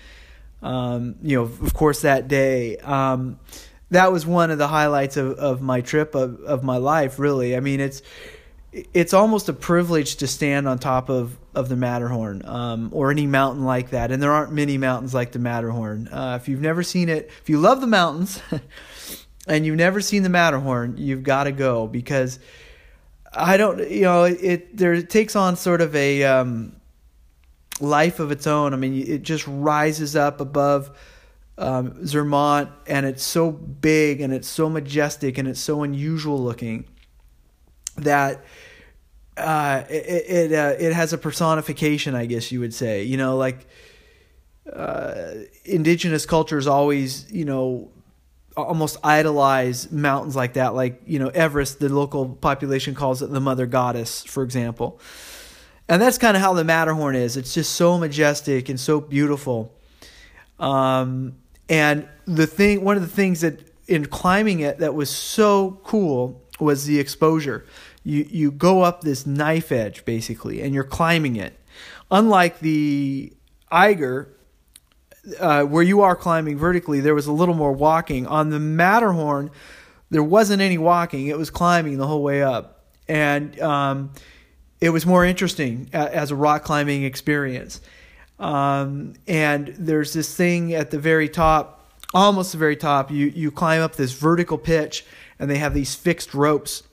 um, 0.62 1.16
you 1.22 1.36
know, 1.36 1.42
of 1.42 1.74
course, 1.74 2.02
that 2.02 2.28
day. 2.28 2.78
Um, 2.78 3.38
that 3.90 4.12
was 4.12 4.26
one 4.26 4.50
of 4.50 4.58
the 4.58 4.68
highlights 4.68 5.16
of, 5.16 5.38
of 5.38 5.62
my 5.62 5.80
trip 5.80 6.14
of, 6.14 6.40
of 6.40 6.62
my 6.62 6.78
life. 6.78 7.18
Really, 7.18 7.56
I 7.56 7.60
mean, 7.60 7.80
it's 7.80 8.00
it's 8.72 9.12
almost 9.12 9.50
a 9.50 9.52
privilege 9.52 10.16
to 10.16 10.26
stand 10.26 10.66
on 10.66 10.78
top 10.78 11.10
of 11.10 11.36
of 11.54 11.68
the 11.68 11.76
Matterhorn 11.76 12.42
um, 12.46 12.88
or 12.94 13.10
any 13.10 13.26
mountain 13.26 13.66
like 13.66 13.90
that, 13.90 14.10
and 14.10 14.22
there 14.22 14.32
aren't 14.32 14.52
many 14.52 14.78
mountains 14.78 15.12
like 15.12 15.32
the 15.32 15.38
Matterhorn. 15.38 16.08
Uh, 16.08 16.38
if 16.40 16.48
you've 16.48 16.62
never 16.62 16.82
seen 16.82 17.10
it, 17.10 17.30
if 17.42 17.50
you 17.50 17.58
love 17.58 17.82
the 17.82 17.86
mountains. 17.86 18.40
and 19.46 19.64
you've 19.64 19.76
never 19.76 20.02
seen 20.02 20.22
the 20.22 20.28
Matterhorn, 20.28 20.98
you've 20.98 21.22
got 21.22 21.44
to 21.44 21.52
go 21.52 21.86
because 21.86 22.38
I 23.32 23.56
don't, 23.56 23.90
you 23.90 24.02
know, 24.02 24.24
it 24.24 24.76
there 24.76 24.94
it 24.94 25.10
takes 25.10 25.36
on 25.36 25.56
sort 25.56 25.80
of 25.80 25.94
a 25.94 26.24
um, 26.24 26.76
life 27.80 28.20
of 28.20 28.30
its 28.30 28.46
own. 28.46 28.72
I 28.72 28.76
mean, 28.76 28.94
it 28.94 29.22
just 29.22 29.46
rises 29.46 30.16
up 30.16 30.40
above 30.40 30.90
um, 31.58 32.06
Zermatt, 32.06 32.70
and 32.86 33.04
it's 33.04 33.22
so 33.22 33.50
big 33.50 34.20
and 34.20 34.32
it's 34.32 34.48
so 34.48 34.68
majestic 34.68 35.38
and 35.38 35.48
it's 35.48 35.60
so 35.60 35.82
unusual 35.82 36.42
looking 36.42 36.86
that 37.96 38.44
uh, 39.36 39.84
it 39.88 40.52
it, 40.52 40.52
uh, 40.52 40.74
it 40.78 40.92
has 40.92 41.12
a 41.12 41.18
personification, 41.18 42.14
I 42.14 42.26
guess 42.26 42.50
you 42.50 42.60
would 42.60 42.74
say. 42.74 43.02
You 43.02 43.16
know, 43.16 43.36
like 43.36 43.66
uh, 44.72 45.34
indigenous 45.64 46.26
cultures 46.26 46.66
always, 46.66 47.30
you 47.30 47.44
know, 47.44 47.90
almost 48.62 48.96
idolize 49.04 49.90
mountains 49.90 50.36
like 50.36 50.54
that. 50.54 50.74
Like 50.74 51.02
you 51.06 51.18
know 51.18 51.28
everest 51.28 51.80
the 51.80 51.88
local 51.88 52.28
population 52.28 52.94
calls 52.94 53.22
it 53.22 53.30
the 53.30 53.40
mother 53.40 53.66
goddess 53.66 54.24
for 54.24 54.42
example. 54.42 55.00
And 55.88 56.02
that's 56.02 56.18
kind 56.18 56.36
of 56.36 56.42
how 56.42 56.52
the 56.52 56.64
matterhorn 56.64 57.16
is. 57.16 57.36
It's 57.36 57.54
just 57.54 57.74
so 57.74 57.96
majestic 57.96 58.68
and 58.68 58.78
so 58.78 59.00
beautiful. 59.00 59.74
Um, 60.58 61.36
and 61.68 62.06
the 62.26 62.46
thing 62.46 62.84
one 62.84 62.96
of 62.96 63.02
the 63.02 63.08
things 63.08 63.40
that 63.40 63.60
in 63.86 64.06
climbing 64.06 64.60
it 64.60 64.78
that 64.78 64.94
was 64.94 65.10
so 65.10 65.80
cool 65.84 66.42
was 66.60 66.84
the 66.84 66.98
exposure. 66.98 67.64
You 68.04 68.26
you 68.28 68.50
go 68.50 68.82
up 68.82 69.02
this 69.02 69.26
knife 69.26 69.72
edge 69.72 70.04
basically 70.04 70.60
and 70.60 70.74
you're 70.74 70.84
climbing 70.84 71.36
it. 71.36 71.58
Unlike 72.10 72.60
the 72.60 73.32
eiger 73.70 74.34
uh, 75.38 75.64
where 75.64 75.82
you 75.82 76.00
are 76.02 76.16
climbing 76.16 76.56
vertically, 76.56 77.00
there 77.00 77.14
was 77.14 77.26
a 77.26 77.32
little 77.32 77.54
more 77.54 77.72
walking. 77.72 78.26
On 78.26 78.50
the 78.50 78.58
Matterhorn, 78.58 79.50
there 80.10 80.22
wasn't 80.22 80.62
any 80.62 80.78
walking; 80.78 81.26
it 81.26 81.38
was 81.38 81.50
climbing 81.50 81.98
the 81.98 82.06
whole 82.06 82.22
way 82.22 82.42
up. 82.42 82.86
And 83.08 83.58
um, 83.60 84.12
it 84.80 84.90
was 84.90 85.06
more 85.06 85.24
interesting 85.24 85.88
as 85.92 86.30
a 86.30 86.36
rock 86.36 86.64
climbing 86.64 87.04
experience. 87.04 87.80
Um, 88.38 89.14
and 89.26 89.68
there's 89.78 90.12
this 90.12 90.34
thing 90.34 90.74
at 90.74 90.90
the 90.90 90.98
very 90.98 91.28
top, 91.28 91.90
almost 92.14 92.52
the 92.52 92.58
very 92.58 92.76
top. 92.76 93.10
You 93.10 93.26
you 93.26 93.50
climb 93.50 93.82
up 93.82 93.96
this 93.96 94.12
vertical 94.12 94.58
pitch, 94.58 95.04
and 95.38 95.50
they 95.50 95.58
have 95.58 95.74
these 95.74 95.94
fixed 95.94 96.34
ropes, 96.34 96.84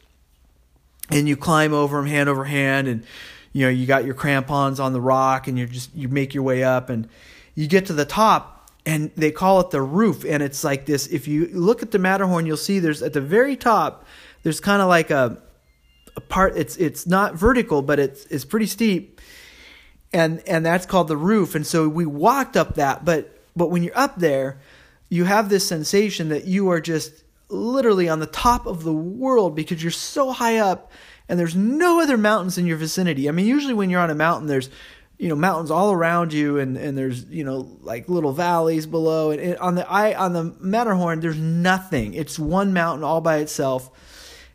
and 1.10 1.30
you 1.30 1.38
climb 1.38 1.74
over 1.74 1.98
them 1.98 2.08
hand 2.08 2.30
over 2.30 2.46
hand, 2.46 2.88
and 2.88 3.06
you 3.54 3.66
know 3.66 3.70
you 3.70 3.86
got 3.86 4.06
your 4.06 4.16
crampons 4.16 4.80
on 4.80 4.94
the 4.94 5.02
rock, 5.02 5.48
and 5.48 5.60
you 5.60 5.68
just 5.68 5.94
you 5.96 6.08
make 6.10 6.34
your 6.34 6.44
way 6.44 6.64
up, 6.64 6.90
and 6.90 7.08
you 7.56 7.68
get 7.68 7.88
to 7.88 7.94
the 7.94 8.06
top, 8.06 8.70
and 8.86 9.12
they 9.16 9.32
call 9.32 9.60
it 9.62 9.72
the 9.72 9.82
roof, 9.82 10.24
and 10.24 10.44
it's 10.44 10.64
like 10.64 10.86
this. 10.86 11.08
If 11.08 11.28
you 11.28 11.48
look 11.48 11.82
at 11.82 11.92
the 11.92 12.00
Matterhorn, 12.00 12.46
you'll 12.46 12.58
see 12.58 12.80
there's 12.80 13.02
at 13.02 13.14
the 13.14 13.22
very 13.22 13.56
top, 13.56 14.06
there's 14.44 14.60
kind 14.60 14.82
of 14.82 14.88
like 14.88 15.10
a 15.10 15.42
a 16.16 16.22
part. 16.22 16.56
It's 16.56 16.78
it's 16.78 17.08
not 17.08 17.36
vertical, 17.36 17.82
but 17.82 18.00
it's 18.00 18.26
it's 18.26 18.46
pretty 18.46 18.68
steep 18.68 19.20
and 20.16 20.42
and 20.48 20.66
that's 20.66 20.86
called 20.86 21.10
the 21.10 21.18
roof. 21.18 21.56
And 21.56 21.68
so 21.68 21.90
we 21.90 22.06
walked 22.06 22.56
up 22.56 22.76
that, 22.76 23.04
but 23.04 23.38
but 23.56 23.70
when 23.70 23.84
you're 23.84 23.98
up 23.98 24.18
there, 24.18 24.60
you 25.10 25.26
have 25.26 25.50
this 25.50 25.68
sensation 25.68 26.30
that 26.30 26.46
you 26.46 26.70
are 26.70 26.80
just 26.80 27.24
literally 27.50 28.08
on 28.08 28.20
the 28.20 28.26
top 28.26 28.66
of 28.66 28.84
the 28.84 28.94
world 28.94 29.56
because 29.56 29.84
you're 29.84 29.92
so 29.92 30.32
high 30.32 30.58
up 30.58 30.92
and 31.28 31.38
there's 31.38 31.56
no 31.56 32.02
other 32.02 32.18
mountains 32.18 32.58
in 32.58 32.66
your 32.66 32.78
vicinity. 32.78 33.28
I 33.28 33.34
mean, 33.34 33.46
usually 33.46 33.74
when 33.74 33.90
you're 33.90 34.00
on 34.00 34.10
a 34.10 34.16
mountain, 34.16 34.48
there's 34.48 34.70
you 35.18 35.30
know 35.30 35.36
mountains 35.36 35.72
all 35.72 35.92
around 35.92 36.34
you 36.34 36.60
and 36.60 36.78
and 36.78 36.98
there's 36.98 37.26
you 37.26 37.44
know 37.44 37.78
like 37.82 38.10
little 38.10 38.34
valleys 38.34 38.86
below 38.86 39.32
and, 39.32 39.58
on 39.58 39.76
the 39.76 39.90
I 39.90 40.14
on 40.14 40.34
the 40.34 40.56
Matterhorn 40.60 41.20
there's 41.20 41.38
nothing. 41.38 42.14
It's 42.14 42.38
one 42.38 42.74
mountain 42.74 43.04
all 43.04 43.22
by 43.22 43.38
itself. 43.38 43.90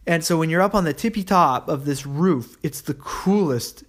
And 0.06 0.24
so 0.24 0.38
when 0.38 0.50
you're 0.50 0.62
up 0.62 0.74
on 0.74 0.84
the 0.84 0.94
tippy 0.94 1.22
top 1.22 1.68
of 1.68 1.84
this 1.84 2.04
roof, 2.06 2.56
it's 2.62 2.80
the 2.80 2.94
coolest 2.94 3.84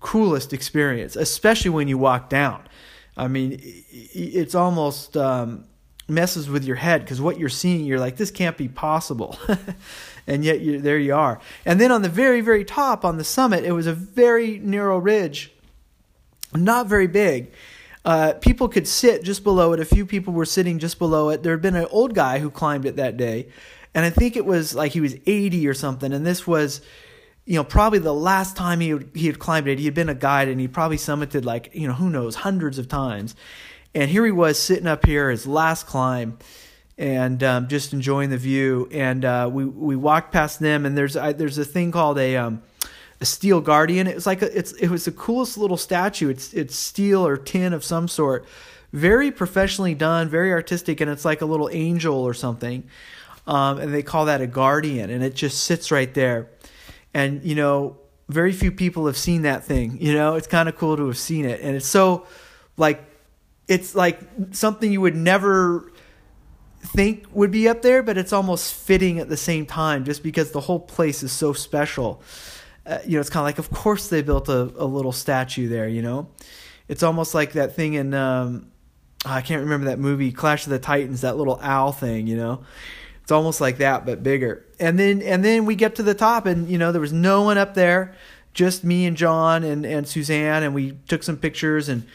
coolest 0.00 0.52
experience, 0.52 1.14
especially 1.16 1.70
when 1.70 1.86
you 1.86 1.98
walk 1.98 2.28
down. 2.28 2.66
I 3.16 3.28
mean, 3.28 3.60
it's 3.62 4.54
almost 4.54 5.16
um, 5.16 5.66
messes 6.08 6.48
with 6.48 6.64
your 6.64 6.76
head 6.76 7.02
because 7.02 7.20
what 7.20 7.38
you're 7.38 7.48
seeing, 7.48 7.84
you're 7.84 8.00
like, 8.00 8.16
this 8.16 8.30
can't 8.30 8.56
be 8.56 8.68
possible. 8.68 9.38
and 10.26 10.44
yet 10.44 10.60
you, 10.60 10.80
there 10.80 10.98
you 10.98 11.14
are. 11.14 11.40
And 11.64 11.80
then 11.80 11.92
on 11.92 12.02
the 12.02 12.08
very, 12.08 12.40
very 12.40 12.64
top, 12.64 13.04
on 13.04 13.18
the 13.18 13.24
summit, 13.24 13.64
it 13.64 13.72
was 13.72 13.86
a 13.86 13.92
very 13.92 14.58
narrow 14.58 14.98
ridge, 14.98 15.52
not 16.54 16.86
very 16.86 17.06
big. 17.06 17.52
Uh, 18.04 18.32
people 18.40 18.68
could 18.68 18.88
sit 18.88 19.22
just 19.22 19.44
below 19.44 19.72
it. 19.72 19.80
A 19.80 19.84
few 19.84 20.06
people 20.06 20.32
were 20.32 20.46
sitting 20.46 20.78
just 20.78 20.98
below 20.98 21.28
it. 21.28 21.42
There 21.42 21.52
had 21.52 21.62
been 21.62 21.76
an 21.76 21.86
old 21.90 22.14
guy 22.14 22.38
who 22.38 22.50
climbed 22.50 22.86
it 22.86 22.96
that 22.96 23.16
day. 23.16 23.48
And 23.94 24.06
I 24.06 24.10
think 24.10 24.36
it 24.36 24.46
was 24.46 24.74
like 24.74 24.92
he 24.92 25.00
was 25.00 25.16
80 25.26 25.68
or 25.68 25.74
something. 25.74 26.12
And 26.12 26.24
this 26.24 26.46
was 26.46 26.80
you 27.50 27.56
know, 27.56 27.64
probably 27.64 27.98
the 27.98 28.14
last 28.14 28.56
time 28.56 28.78
he 28.78 28.96
he 29.12 29.26
had 29.26 29.40
climbed 29.40 29.66
it, 29.66 29.80
he 29.80 29.84
had 29.84 29.94
been 29.94 30.08
a 30.08 30.14
guide 30.14 30.46
and 30.46 30.60
he 30.60 30.68
probably 30.68 30.96
summited 30.96 31.44
like 31.44 31.70
you 31.72 31.88
know 31.88 31.94
who 31.94 32.08
knows 32.08 32.36
hundreds 32.36 32.78
of 32.78 32.86
times, 32.86 33.34
and 33.92 34.08
here 34.08 34.24
he 34.24 34.30
was 34.30 34.56
sitting 34.56 34.86
up 34.86 35.04
here 35.04 35.30
his 35.30 35.48
last 35.48 35.84
climb, 35.86 36.38
and 36.96 37.42
um, 37.42 37.66
just 37.66 37.92
enjoying 37.92 38.30
the 38.30 38.36
view. 38.36 38.88
And 38.92 39.24
uh, 39.24 39.50
we 39.52 39.64
we 39.64 39.96
walked 39.96 40.32
past 40.32 40.60
them, 40.60 40.86
and 40.86 40.96
there's 40.96 41.16
I, 41.16 41.32
there's 41.32 41.58
a 41.58 41.64
thing 41.64 41.90
called 41.90 42.18
a 42.18 42.36
um, 42.36 42.62
a 43.20 43.24
steel 43.24 43.60
guardian. 43.60 44.06
It 44.06 44.14
was 44.14 44.26
like 44.26 44.42
a, 44.42 44.56
it's 44.56 44.72
it 44.72 44.88
was 44.88 45.04
the 45.04 45.12
coolest 45.12 45.58
little 45.58 45.76
statue. 45.76 46.28
It's 46.28 46.52
it's 46.54 46.76
steel 46.76 47.26
or 47.26 47.36
tin 47.36 47.72
of 47.72 47.84
some 47.84 48.08
sort, 48.08 48.46
very 48.92 49.30
professionally 49.30 49.94
done, 49.94 50.28
very 50.28 50.52
artistic, 50.52 51.00
and 51.00 51.10
it's 51.10 51.24
like 51.24 51.40
a 51.40 51.46
little 51.46 51.68
angel 51.72 52.16
or 52.16 52.34
something. 52.34 52.84
Um, 53.46 53.78
and 53.78 53.92
they 53.92 54.02
call 54.02 54.26
that 54.26 54.40
a 54.40 54.46
guardian, 54.46 55.10
and 55.10 55.24
it 55.24 55.34
just 55.34 55.64
sits 55.64 55.90
right 55.90 56.12
there 56.14 56.48
and 57.14 57.44
you 57.44 57.54
know 57.54 57.96
very 58.28 58.52
few 58.52 58.70
people 58.70 59.06
have 59.06 59.16
seen 59.16 59.42
that 59.42 59.64
thing 59.64 59.98
you 60.00 60.12
know 60.12 60.34
it's 60.34 60.46
kind 60.46 60.68
of 60.68 60.76
cool 60.76 60.96
to 60.96 61.06
have 61.06 61.18
seen 61.18 61.44
it 61.44 61.60
and 61.60 61.76
it's 61.76 61.86
so 61.86 62.26
like 62.76 63.02
it's 63.68 63.94
like 63.94 64.20
something 64.52 64.92
you 64.92 65.00
would 65.00 65.16
never 65.16 65.90
think 66.82 67.26
would 67.32 67.50
be 67.50 67.68
up 67.68 67.82
there 67.82 68.02
but 68.02 68.16
it's 68.16 68.32
almost 68.32 68.72
fitting 68.72 69.18
at 69.18 69.28
the 69.28 69.36
same 69.36 69.66
time 69.66 70.04
just 70.04 70.22
because 70.22 70.52
the 70.52 70.60
whole 70.60 70.80
place 70.80 71.22
is 71.22 71.32
so 71.32 71.52
special 71.52 72.22
uh, 72.86 72.98
you 73.04 73.12
know 73.12 73.20
it's 73.20 73.30
kind 73.30 73.42
of 73.42 73.46
like 73.46 73.58
of 73.58 73.70
course 73.70 74.08
they 74.08 74.22
built 74.22 74.48
a, 74.48 74.62
a 74.76 74.84
little 74.84 75.12
statue 75.12 75.68
there 75.68 75.88
you 75.88 76.02
know 76.02 76.28
it's 76.88 77.02
almost 77.02 77.34
like 77.34 77.52
that 77.52 77.74
thing 77.74 77.94
in 77.94 78.14
um, 78.14 78.70
i 79.24 79.40
can't 79.40 79.62
remember 79.62 79.86
that 79.86 79.98
movie 79.98 80.32
clash 80.32 80.64
of 80.66 80.70
the 80.70 80.78
titans 80.78 81.20
that 81.20 81.36
little 81.36 81.58
owl 81.62 81.92
thing 81.92 82.26
you 82.26 82.36
know 82.36 82.64
it's 83.30 83.32
almost 83.32 83.60
like 83.60 83.78
that, 83.78 84.04
but 84.04 84.24
bigger. 84.24 84.66
And 84.80 84.98
then 84.98 85.22
and 85.22 85.44
then 85.44 85.64
we 85.64 85.76
get 85.76 85.94
to 85.94 86.02
the 86.02 86.14
top, 86.14 86.46
and 86.46 86.68
you 86.68 86.78
know 86.78 86.90
there 86.90 87.00
was 87.00 87.12
no 87.12 87.42
one 87.42 87.58
up 87.58 87.74
there, 87.74 88.12
just 88.54 88.82
me 88.82 89.06
and 89.06 89.16
John 89.16 89.62
and 89.62 89.86
and 89.86 90.08
Suzanne, 90.08 90.64
and 90.64 90.74
we 90.74 90.98
took 91.06 91.22
some 91.22 91.36
pictures 91.36 91.88
and 91.88 92.08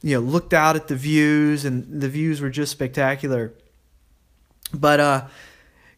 you 0.00 0.14
know 0.14 0.20
looked 0.20 0.54
out 0.54 0.74
at 0.74 0.88
the 0.88 0.96
views, 0.96 1.66
and 1.66 2.00
the 2.00 2.08
views 2.08 2.40
were 2.40 2.48
just 2.48 2.72
spectacular. 2.72 3.52
But 4.72 5.00
uh, 5.00 5.26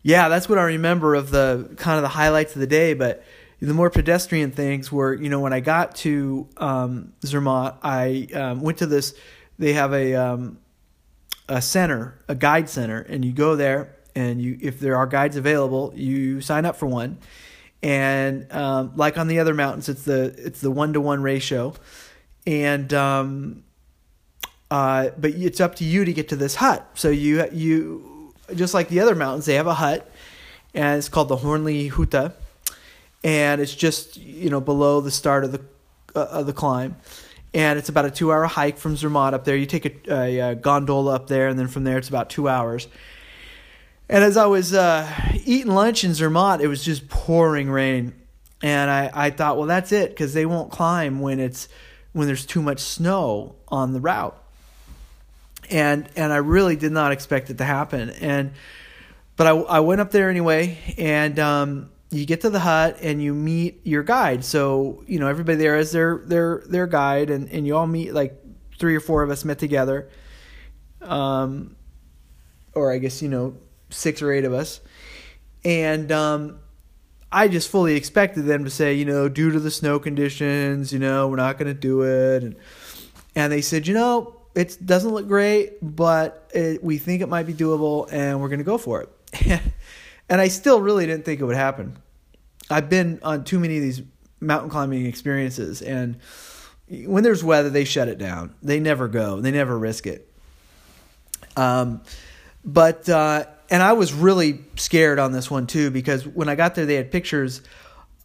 yeah, 0.03 0.29
that's 0.29 0.49
what 0.49 0.59
I 0.59 0.65
remember 0.65 1.15
of 1.15 1.31
the 1.31 1.73
kind 1.77 1.99
of 1.99 2.03
the 2.03 2.09
highlights 2.09 2.57
of 2.57 2.61
the 2.61 2.67
day. 2.67 2.93
But 2.93 3.23
the 3.61 3.75
more 3.75 3.91
pedestrian 3.91 4.51
things 4.51 4.93
were, 4.93 5.15
you 5.15 5.29
know, 5.29 5.41
when 5.41 5.53
I 5.53 5.61
got 5.61 5.97
to 5.97 6.49
um, 6.59 7.13
Zermatt, 7.25 7.79
I 7.83 8.29
um, 8.35 8.61
went 8.61 8.79
to 8.79 8.87
this. 8.87 9.15
They 9.59 9.73
have 9.73 9.95
a 9.95 10.15
um, 10.15 10.59
a 11.49 11.63
center, 11.63 12.21
a 12.29 12.35
guide 12.35 12.69
center, 12.69 13.01
and 13.01 13.25
you 13.25 13.33
go 13.33 13.57
there 13.57 13.97
and 14.15 14.41
you 14.41 14.59
if 14.61 14.81
there 14.81 14.97
are 14.97 15.07
guides 15.07 15.37
available, 15.37 15.93
you 15.95 16.41
sign 16.41 16.65
up 16.65 16.77
for 16.77 16.87
one. 16.87 17.19
And 17.83 18.51
um, 18.53 18.93
like 18.97 19.19
on 19.19 19.29
the 19.29 19.39
other 19.39 19.55
mountains, 19.55 19.89
it's 19.89 20.03
the 20.03 20.35
it's 20.39 20.61
the 20.61 20.71
one 20.71 20.93
to 20.95 21.01
one 21.01 21.23
ratio, 21.23 21.75
and 22.47 22.93
um, 22.93 23.65
uh, 24.71 25.11
but 25.17 25.31
it's 25.33 25.61
up 25.61 25.77
to 25.77 25.85
you 25.85 26.05
to 26.05 26.13
get 26.13 26.29
to 26.31 26.37
this 26.37 26.57
hut. 26.57 26.89
So 26.95 27.11
you 27.11 27.47
you 27.53 28.35
just 28.55 28.75
like 28.75 28.89
the 28.89 29.01
other 29.01 29.15
mountains, 29.15 29.47
they 29.47 29.55
have 29.55 29.67
a 29.67 29.75
hut, 29.75 30.11
and 30.75 30.99
it's 30.99 31.09
called 31.09 31.29
the 31.29 31.37
Hornli 31.37 31.93
Huta, 31.93 32.33
and 33.25 33.61
it's 33.61 33.75
just 33.75 34.17
you 34.17 34.51
know 34.51 34.61
below 34.61 35.01
the 35.01 35.11
start 35.11 35.45
of 35.45 35.53
the 35.53 35.61
uh, 36.15 36.27
of 36.27 36.47
the 36.47 36.53
climb, 36.53 36.97
and 37.55 37.79
it's 37.79 37.89
about 37.89 38.05
a 38.05 38.11
two 38.11 38.33
hour 38.33 38.45
hike 38.45 38.79
from 38.79 38.97
Zermatt 38.97 39.35
up 39.35 39.45
there. 39.45 39.57
You 39.57 39.67
take 39.67 39.87
a, 39.87 40.13
a, 40.13 40.39
a 40.51 40.55
gondola 40.55 41.15
up 41.15 41.27
there, 41.27 41.49
and 41.49 41.59
then 41.59 41.69
from 41.69 41.85
there 41.85 41.99
it's 41.99 42.09
about 42.09 42.31
two 42.31 42.49
hours 42.49 42.89
and 44.09 44.23
as 44.23 44.37
I 44.37 44.47
was 44.47 44.73
uh, 44.73 45.11
eating 45.45 45.73
lunch 45.73 46.05
in 46.05 46.15
Zermatt, 46.15 46.61
it 46.61 46.69
was 46.69 46.85
just 46.85 47.09
pouring 47.09 47.69
rain, 47.69 48.15
and 48.63 48.89
I, 48.89 49.11
I 49.13 49.31
thought, 49.31 49.57
well, 49.57 49.67
that's 49.67 49.91
it, 49.91 50.11
because 50.11 50.33
they 50.33 50.47
won't 50.47 50.71
climb 50.71 51.21
when 51.21 51.41
it's 51.41 51.69
when 52.13 52.27
there's 52.27 52.47
too 52.47 52.63
much 52.63 52.81
snow 52.81 53.57
on 53.69 53.93
the 53.93 54.01
route. 54.01 54.41
And 55.71 56.09
and 56.15 56.33
I 56.33 56.37
really 56.37 56.77
did 56.77 56.93
not 56.93 57.11
expect 57.11 57.51
it 57.51 57.59
to 57.59 57.65
happen. 57.65 58.11
And 58.11 58.53
but 59.37 59.49
I, 59.49 59.51
I 59.51 59.81
went 59.81 60.01
up 60.01 60.13
there 60.13 60.31
anyway, 60.31 60.79
and 60.97 61.37
um, 61.41 61.91
you 62.11 62.25
get 62.25 62.43
to 62.43 62.51
the 62.51 62.61
hut 62.61 62.99
and 63.03 63.23
you 63.23 63.35
meet 63.35 63.81
your 63.85 64.03
guide. 64.03 64.45
So 64.45 65.05
you 65.07 65.19
know 65.19 65.29
everybody 65.29 65.59
there 65.59 65.77
is 65.77 65.93
their 65.93 66.23
their 66.27 66.63
their 66.67 66.87
guide, 66.87 67.31
and 67.31 67.51
and 67.51 67.67
you 67.67 67.77
all 67.77 67.87
meet 67.87 68.15
like 68.15 68.41
three 68.79 68.95
or 68.95 69.01
four 69.01 69.23
of 69.23 69.31
us 69.31 69.45
met 69.45 69.59
together. 69.59 70.09
Um, 71.03 71.77
or 72.75 72.93
I 72.93 72.99
guess 72.99 73.23
you 73.23 73.29
know 73.29 73.57
six 73.91 74.23
or 74.23 74.33
eight 74.33 74.45
of 74.45 74.53
us, 74.53 74.81
and 75.65 76.11
um, 76.13 76.61
I 77.33 77.49
just 77.49 77.71
fully 77.71 77.97
expected 77.97 78.47
them 78.47 78.65
to 78.65 78.71
say, 78.71 78.95
you 78.95 79.05
know, 79.05 79.29
due 79.29 79.51
to 79.51 79.61
the 79.61 79.71
snow 79.71 79.99
conditions, 79.99 80.93
you 80.93 80.99
know, 80.99 81.29
we're 81.29 81.37
not 81.37 81.59
going 81.59 81.73
to 81.73 81.79
do 81.79 82.03
it, 82.03 82.43
and 82.43 82.57
and 83.35 83.53
they 83.53 83.61
said, 83.61 83.87
you 83.87 83.95
know, 83.95 84.37
it 84.55 84.79
doesn't 84.85 85.11
look 85.11 85.29
great, 85.29 85.75
but 85.83 86.51
it, 86.55 86.83
we 86.83 86.99
think 86.99 87.21
it 87.21 87.29
might 87.29 87.47
be 87.47 87.53
doable, 87.53 88.11
and 88.13 88.41
we're 88.41 88.49
going 88.49 88.59
to 88.59 88.65
go 88.65 88.79
for 88.79 89.03
it. 89.03 89.61
and 90.29 90.41
I 90.41 90.49
still 90.49 90.81
really 90.81 91.07
didn't 91.07 91.25
think 91.25 91.41
it 91.41 91.45
would 91.45 91.57
happen. 91.57 91.97
I've 92.71 92.91
been 92.91 93.21
on 93.23 93.45
too 93.45 93.59
many 93.59 93.77
of 93.77 93.83
these 93.83 94.03
mountain 94.41 94.71
climbing 94.71 95.07
experiences, 95.07 95.83
and 95.83 96.19
when 96.89 97.23
there's 97.23 97.43
weather, 97.43 97.71
they 97.71 97.85
shut 97.85 98.09
it 98.09 98.19
down. 98.19 98.55
They 98.63 98.81
never 98.81 99.09
go. 99.09 99.41
They 99.41 99.51
never 99.51 99.77
risk 99.79 100.07
it. 100.07 100.31
Um, 101.57 102.03
but 102.65 103.09
uh, 103.09 103.47
and 103.71 103.83
I 103.83 103.93
was 103.95 104.13
really 104.13 104.61
scared 104.77 105.19
on 105.19 105.33
this 105.33 105.51
one 105.51 105.67
too 105.67 105.91
because 105.91 106.27
when 106.27 106.49
I 106.49 106.55
got 106.55 106.75
there, 106.75 106.87
they 106.87 106.97
had 106.97 107.11
pictures 107.11 107.63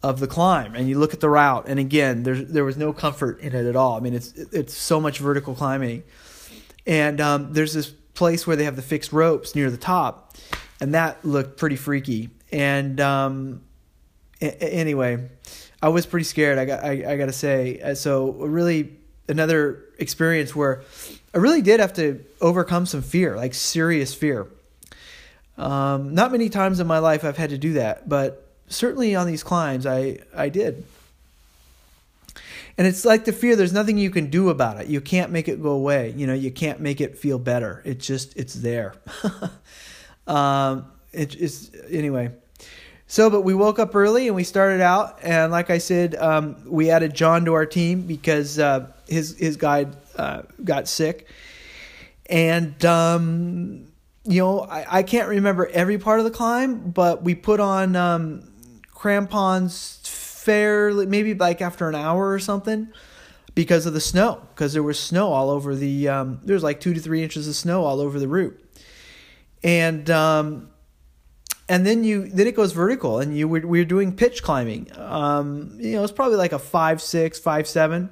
of 0.02 0.18
the 0.18 0.26
climb, 0.26 0.74
and 0.74 0.88
you 0.88 0.98
look 0.98 1.14
at 1.14 1.20
the 1.20 1.28
route, 1.28 1.66
and 1.68 1.78
again, 1.78 2.24
there 2.24 2.34
there 2.34 2.64
was 2.64 2.76
no 2.76 2.92
comfort 2.92 3.40
in 3.40 3.54
it 3.54 3.66
at 3.66 3.76
all. 3.76 3.96
I 3.96 4.00
mean, 4.00 4.14
it's 4.14 4.32
it's 4.32 4.74
so 4.74 5.00
much 5.00 5.18
vertical 5.18 5.54
climbing, 5.54 6.02
and 6.86 7.20
um, 7.20 7.52
there's 7.52 7.72
this 7.72 7.88
place 8.14 8.46
where 8.46 8.56
they 8.56 8.64
have 8.64 8.76
the 8.76 8.82
fixed 8.82 9.12
ropes 9.12 9.54
near 9.54 9.70
the 9.70 9.76
top, 9.76 10.36
and 10.82 10.94
that 10.94 11.24
looked 11.24 11.56
pretty 11.58 11.76
freaky. 11.76 12.28
And 12.50 13.00
um, 13.00 13.62
a- 14.40 14.62
anyway, 14.62 15.28
I 15.80 15.88
was 15.90 16.06
pretty 16.06 16.24
scared. 16.24 16.58
I 16.58 16.64
got 16.64 16.82
I, 16.84 17.12
I 17.12 17.16
got 17.16 17.26
to 17.26 17.32
say, 17.32 17.80
uh, 17.80 17.94
so 17.94 18.32
really 18.32 18.92
another 19.28 19.84
experience 19.98 20.56
where 20.56 20.82
I 21.32 21.38
really 21.38 21.62
did 21.62 21.78
have 21.78 21.92
to 21.94 22.24
overcome 22.40 22.86
some 22.86 23.00
fear, 23.00 23.36
like 23.36 23.54
serious 23.54 24.12
fear. 24.12 24.48
Um, 25.56 26.14
not 26.14 26.32
many 26.32 26.48
times 26.48 26.80
in 26.80 26.86
my 26.88 26.98
life 26.98 27.24
I've 27.24 27.36
had 27.36 27.50
to 27.50 27.58
do 27.58 27.74
that, 27.74 28.08
but 28.08 28.48
certainly 28.66 29.14
on 29.14 29.28
these 29.28 29.44
climbs 29.44 29.86
I 29.86 30.18
I 30.34 30.48
did. 30.48 30.84
and 32.76 32.88
it's 32.88 33.04
like 33.04 33.24
the 33.24 33.32
fear. 33.32 33.54
There's 33.54 33.72
nothing 33.72 33.98
you 33.98 34.10
can 34.10 34.30
do 34.30 34.48
about 34.48 34.80
it. 34.80 34.88
You 34.88 35.00
can't 35.00 35.30
make 35.30 35.46
it 35.48 35.62
go 35.62 35.70
away. 35.70 36.12
You 36.16 36.26
know, 36.26 36.34
you 36.34 36.50
can't 36.50 36.80
make 36.80 37.00
it 37.00 37.18
feel 37.18 37.38
better. 37.38 37.82
It's 37.84 38.04
just 38.04 38.36
it's 38.36 38.54
there. 38.54 38.94
um, 40.26 40.90
it, 41.12 41.34
it's 41.40 41.70
anyway. 41.90 42.30
So, 43.06 43.28
but 43.28 43.42
we 43.42 43.52
woke 43.52 43.78
up 43.78 43.94
early 43.94 44.26
and 44.26 44.34
we 44.34 44.44
started 44.44 44.80
out, 44.80 45.18
and 45.22 45.52
like 45.52 45.68
I 45.68 45.78
said, 45.78 46.14
um, 46.14 46.56
we 46.66 46.90
added 46.90 47.14
John 47.14 47.44
to 47.44 47.52
our 47.52 47.66
team 47.66 48.02
because 48.02 48.58
uh, 48.58 48.90
his 49.06 49.36
his 49.36 49.56
guide 49.56 49.94
uh, 50.16 50.42
got 50.64 50.88
sick, 50.88 51.28
and 52.26 52.82
um, 52.84 53.92
you 54.24 54.40
know 54.40 54.60
I, 54.60 54.98
I 54.98 55.02
can't 55.02 55.28
remember 55.28 55.66
every 55.66 55.98
part 55.98 56.20
of 56.20 56.24
the 56.24 56.30
climb, 56.30 56.90
but 56.90 57.22
we 57.22 57.34
put 57.34 57.60
on 57.60 57.96
um, 57.96 58.50
crampons 58.92 59.98
fairly 60.04 61.06
maybe 61.06 61.34
like 61.34 61.60
after 61.60 61.88
an 61.88 61.94
hour 61.94 62.32
or 62.32 62.38
something 62.38 62.88
because 63.54 63.86
of 63.86 63.92
the 63.92 64.00
snow 64.00 64.40
because 64.54 64.72
there 64.72 64.82
was 64.82 64.98
snow 64.98 65.32
all 65.32 65.50
over 65.50 65.74
the 65.74 66.08
um, 66.08 66.40
there 66.44 66.54
was 66.54 66.62
like 66.62 66.80
two 66.80 66.94
to 66.94 67.00
three 67.00 67.22
inches 67.22 67.46
of 67.46 67.54
snow 67.54 67.84
all 67.84 68.00
over 68.00 68.18
the 68.18 68.28
route 68.28 68.58
and 69.62 70.08
um, 70.10 70.70
and 71.68 71.86
then 71.86 72.04
you 72.04 72.28
then 72.28 72.46
it 72.46 72.56
goes 72.56 72.72
vertical 72.72 73.20
and 73.20 73.36
you 73.36 73.48
we 73.48 73.80
are 73.80 73.84
doing 73.84 74.14
pitch 74.14 74.42
climbing. 74.42 74.88
Um, 74.96 75.76
you 75.78 75.92
know 75.92 76.02
it's 76.02 76.12
probably 76.12 76.36
like 76.36 76.52
a 76.52 76.58
five 76.58 77.00
six 77.00 77.38
five 77.38 77.66
seven 77.66 78.10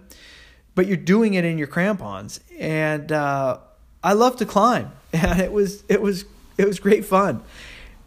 but 0.75 0.87
you're 0.87 0.97
doing 0.97 1.35
it 1.35 1.45
in 1.45 1.59
your 1.59 1.66
crampons. 1.66 2.40
And 2.59 3.11
uh, 3.12 3.59
i 4.02 4.12
love 4.12 4.37
to 4.37 4.47
climb. 4.47 4.92
And 5.12 5.40
it 5.40 5.52
was 5.52 5.83
it 5.88 6.00
was 6.00 6.25
it 6.57 6.66
was 6.66 6.78
great 6.78 7.04
fun. 7.04 7.42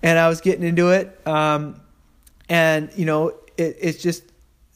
And 0.02 0.18
i 0.18 0.28
was 0.28 0.42
getting 0.42 0.64
into 0.64 0.90
it 0.90 1.20
um, 1.28 1.82
and 2.50 2.90
you 2.96 3.06
know 3.06 3.30
it, 3.58 3.78
it's 3.80 4.02
just 4.02 4.24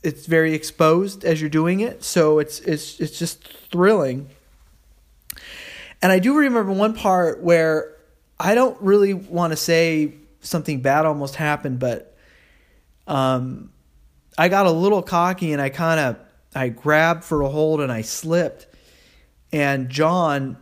it's 0.03 0.25
very 0.25 0.53
exposed 0.53 1.25
as 1.25 1.41
you're 1.41 1.49
doing 1.49 1.79
it, 1.79 2.03
so 2.03 2.39
it's 2.39 2.59
it's 2.59 2.99
it's 2.99 3.17
just 3.17 3.43
thrilling. 3.71 4.29
And 6.01 6.11
I 6.11 6.19
do 6.19 6.37
remember 6.37 6.71
one 6.71 6.93
part 6.93 7.41
where 7.41 7.96
I 8.39 8.55
don't 8.55 8.79
really 8.81 9.13
want 9.13 9.51
to 9.51 9.57
say 9.57 10.13
something 10.41 10.81
bad 10.81 11.05
almost 11.05 11.35
happened, 11.35 11.79
but 11.79 12.15
um, 13.07 13.71
I 14.37 14.49
got 14.49 14.65
a 14.65 14.71
little 14.71 15.01
cocky 15.01 15.53
and 15.53 15.61
I 15.61 15.69
kind 15.69 15.99
of 15.99 16.17
I 16.55 16.69
grabbed 16.69 17.23
for 17.23 17.41
a 17.41 17.49
hold 17.49 17.81
and 17.81 17.91
I 17.91 18.01
slipped, 18.01 18.67
and 19.51 19.89
John 19.89 20.57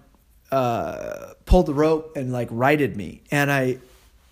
uh, 0.51 1.33
pulled 1.45 1.65
the 1.65 1.73
rope 1.73 2.15
and 2.15 2.31
like 2.31 2.47
righted 2.51 2.95
me, 2.95 3.21
and 3.31 3.51
I, 3.51 3.77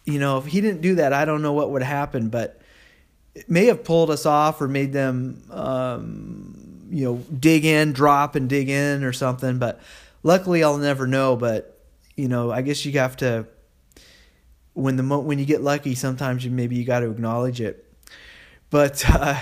you 0.05 0.19
know, 0.19 0.37
if 0.37 0.45
he 0.45 0.61
didn't 0.61 0.81
do 0.81 0.95
that, 0.95 1.13
I 1.13 1.25
don't 1.25 1.41
know 1.41 1.53
what 1.53 1.71
would 1.71 1.83
happen, 1.83 2.29
but 2.29 2.59
it 3.35 3.49
may 3.49 3.65
have 3.65 3.83
pulled 3.83 4.11
us 4.11 4.25
off 4.25 4.61
or 4.61 4.67
made 4.67 4.93
them, 4.93 5.41
um, 5.49 6.87
you 6.89 7.05
know, 7.05 7.15
dig 7.39 7.65
in, 7.65 7.93
drop 7.93 8.35
and 8.35 8.47
dig 8.47 8.69
in 8.69 9.03
or 9.03 9.13
something. 9.13 9.57
But 9.57 9.79
luckily, 10.21 10.63
I'll 10.63 10.77
never 10.77 11.07
know. 11.07 11.35
But 11.35 11.72
you 12.15 12.27
know, 12.27 12.51
I 12.51 12.61
guess 12.61 12.85
you 12.85 12.91
have 12.99 13.17
to 13.17 13.47
when 14.73 14.95
the 14.95 15.03
mo- 15.03 15.19
when 15.19 15.39
you 15.39 15.45
get 15.45 15.61
lucky, 15.61 15.95
sometimes 15.95 16.43
you 16.43 16.51
maybe 16.51 16.75
you 16.75 16.83
got 16.83 16.99
to 16.99 17.09
acknowledge 17.09 17.61
it. 17.61 17.85
But 18.69 19.03
uh, 19.09 19.39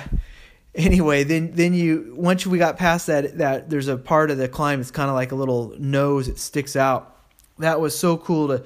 anyway, 0.76 1.24
then 1.24 1.52
then 1.54 1.74
you 1.74 2.14
once 2.18 2.46
we 2.46 2.58
got 2.58 2.78
past 2.78 3.08
that 3.08 3.38
that 3.38 3.70
there's 3.70 3.88
a 3.88 3.98
part 3.98 4.32
of 4.32 4.38
the 4.38 4.48
climb. 4.48 4.80
It's 4.82 4.92
kind 4.92 5.10
of 5.10 5.16
like 5.16 5.32
a 5.32 5.36
little 5.36 5.74
nose. 5.80 6.28
It 6.28 6.38
sticks 6.38 6.76
out. 6.76 7.18
That 7.60 7.80
was 7.80 7.98
so 7.98 8.18
cool 8.18 8.48
to 8.50 8.64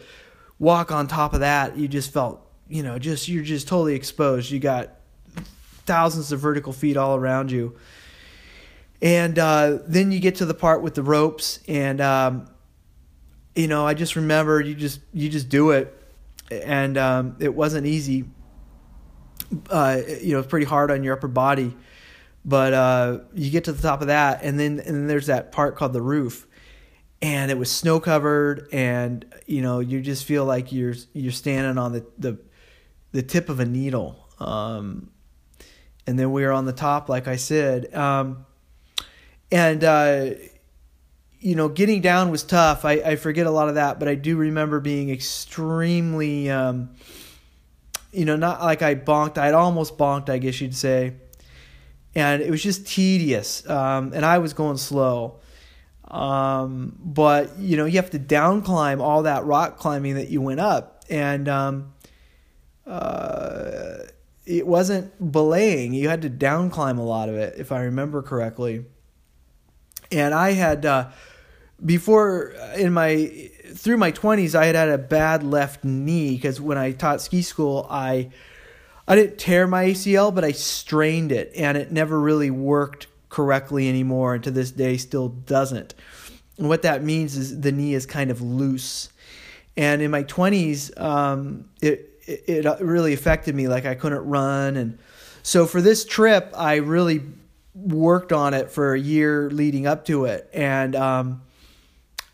walk 0.60 0.92
on 0.92 1.08
top 1.08 1.34
of 1.34 1.42
that. 1.42 1.78
You 1.78 1.88
just 1.88 2.12
felt 2.12 2.42
you 2.68 2.84
know 2.84 3.00
just 3.00 3.28
you're 3.28 3.44
just 3.44 3.68
totally 3.68 3.96
exposed. 3.96 4.52
You 4.52 4.60
got 4.60 4.92
thousands 5.86 6.32
of 6.32 6.40
vertical 6.40 6.74
feet 6.74 6.98
all 6.98 7.16
around 7.16 7.52
you. 7.52 7.76
And 9.02 9.38
uh, 9.38 9.80
then 9.86 10.12
you 10.12 10.20
get 10.20 10.36
to 10.36 10.46
the 10.46 10.54
part 10.54 10.82
with 10.82 10.96
the 10.96 11.04
ropes, 11.04 11.60
and 11.68 12.02
um, 12.02 12.48
you 13.56 13.68
know, 13.68 13.88
I 13.88 13.94
just 13.94 14.16
remember 14.16 14.60
you 14.62 14.76
just 14.76 15.00
you 15.14 15.30
just 15.30 15.50
do 15.50 15.72
it, 15.72 15.94
and 16.52 16.98
um, 16.98 17.38
it 17.40 17.54
wasn't 17.54 17.88
easy. 17.88 18.26
Uh, 19.70 20.02
you 20.22 20.34
know, 20.34 20.40
it's 20.40 20.48
pretty 20.48 20.66
hard 20.66 20.92
on 20.92 21.04
your 21.04 21.16
upper 21.16 21.28
body, 21.28 21.76
but 22.44 22.74
uh, 22.74 23.20
you 23.34 23.50
get 23.50 23.64
to 23.66 23.72
the 23.72 23.82
top 23.82 24.02
of 24.02 24.08
that, 24.08 24.44
and 24.44 24.60
then 24.60 24.80
and 24.80 24.96
then 24.96 25.08
there's 25.08 25.28
that 25.28 25.52
part 25.52 25.76
called 25.76 25.94
the 25.94 26.02
roof, 26.02 26.46
and 27.22 27.50
it 27.50 27.58
was 27.58 27.72
snow 27.72 28.00
covered, 28.00 28.68
and 28.72 29.26
you 29.46 29.62
know, 29.62 29.80
you 29.80 30.02
just 30.02 30.26
feel 30.26 30.46
like 30.46 30.72
you're 30.72 30.96
you're 31.14 31.32
standing 31.32 31.78
on 31.78 31.94
the 31.94 32.06
the 32.18 32.38
the 33.12 33.24
tip 33.24 33.50
of 33.50 33.60
a 33.60 33.66
needle. 33.66 34.28
Um, 34.40 35.12
and 36.08 36.20
then 36.20 36.32
we 36.32 36.44
were 36.44 36.52
on 36.52 36.66
the 36.66 36.74
top, 36.74 37.10
like 37.10 37.28
I 37.28 37.38
said. 37.38 37.94
Um, 37.96 38.46
and 39.52 39.84
uh, 39.84 40.32
you 41.46 41.54
know, 41.54 41.70
getting 41.70 42.02
down 42.02 42.32
was 42.32 42.42
tough. 42.42 42.86
I, 42.86 42.94
I, 42.94 43.16
forget 43.18 43.46
a 43.46 43.52
lot 43.52 43.70
of 43.70 43.76
that, 43.76 44.00
but 44.00 44.08
I 44.08 44.16
do 44.16 44.36
remember 44.36 44.80
being 44.80 45.12
extremely, 45.12 46.50
um, 46.50 46.90
you 48.12 48.26
know, 48.26 48.36
not 48.36 48.62
like 48.62 48.82
I 48.82 48.96
bonked. 48.96 49.38
I'd 49.38 49.54
almost 49.54 49.96
bonked, 49.96 50.28
I 50.28 50.40
guess 50.40 50.60
you'd 50.60 50.76
say. 50.76 51.14
And 52.16 52.42
it 52.42 52.50
was 52.50 52.64
just 52.64 52.88
tedious, 52.88 53.70
um, 53.70 54.12
and 54.14 54.26
I 54.26 54.40
was 54.40 54.54
going 54.54 54.78
slow. 54.78 55.40
Um, 56.08 56.98
but 57.00 57.56
you 57.60 57.78
know, 57.78 57.86
you 57.86 57.98
have 57.98 58.10
to 58.12 58.20
down 58.20 58.64
climb 58.64 59.00
all 59.00 59.22
that 59.24 59.46
rock 59.46 59.78
climbing 59.78 60.16
that 60.16 60.30
you 60.30 60.42
went 60.42 60.62
up, 60.62 61.06
and 61.12 61.48
um, 61.48 61.94
uh, 62.88 63.98
it 64.48 64.66
wasn't 64.66 65.32
belaying. 65.32 65.94
You 65.94 66.10
had 66.10 66.24
to 66.24 66.30
down 66.30 66.72
climb 66.72 66.98
a 66.98 67.06
lot 67.06 67.30
of 67.30 67.36
it, 67.36 67.60
if 67.60 67.72
I 67.72 67.84
remember 67.84 68.24
correctly. 68.24 68.86
And 70.12 70.34
I 70.34 70.52
had 70.54 70.86
uh, 70.86 71.10
before 71.84 72.54
in 72.76 72.94
my 72.94 73.50
through 73.74 73.98
my 73.98 74.12
twenties, 74.12 74.56
I 74.56 74.66
had 74.66 74.76
had 74.76 74.90
a 74.90 74.98
bad 74.98 75.44
left 75.44 75.84
knee 75.84 76.36
because 76.36 76.62
when 76.62 76.78
I 76.78 76.92
taught 76.92 77.22
ski 77.22 77.42
school, 77.42 77.86
I 77.90 78.30
I 79.08 79.16
didn't 79.16 79.38
tear 79.38 79.68
my 79.68 79.86
ACL, 79.86 80.34
but 80.34 80.44
I 80.44 80.52
strained 80.52 81.32
it, 81.32 81.52
and 81.56 81.78
it 81.78 81.92
never 81.92 82.20
really 82.20 82.50
worked 82.50 83.08
correctly 83.30 83.90
anymore, 83.90 84.36
and 84.36 84.44
to 84.46 84.52
this 84.52 84.72
day 84.72 84.98
still 84.98 85.30
doesn't. 85.30 85.94
And 86.58 86.70
what 86.70 86.84
that 86.84 87.04
means 87.04 87.36
is 87.36 87.60
the 87.60 87.72
knee 87.72 87.94
is 87.94 88.06
kind 88.06 88.32
of 88.32 88.42
loose. 88.42 89.10
And 89.76 90.02
in 90.02 90.10
my 90.10 90.24
twenties, 90.24 90.96
um, 90.98 91.70
it 91.82 92.10
it, 92.26 92.66
it 92.66 92.82
really 92.82 93.14
affected 93.14 93.54
me. 93.54 93.68
Like 93.68 93.86
I 93.86 93.96
couldn't 93.96 94.26
run, 94.26 94.78
and 94.78 94.98
so 95.44 95.66
for 95.66 95.82
this 95.82 96.06
trip, 96.06 96.54
I 96.56 96.76
really 96.76 97.22
worked 97.76 98.32
on 98.32 98.54
it 98.54 98.72
for 98.72 98.94
a 98.94 99.00
year 99.00 99.52
leading 99.52 99.86
up 99.86 100.06
to 100.06 100.26
it, 100.26 100.50
and 100.54 100.96
um, 100.96 101.42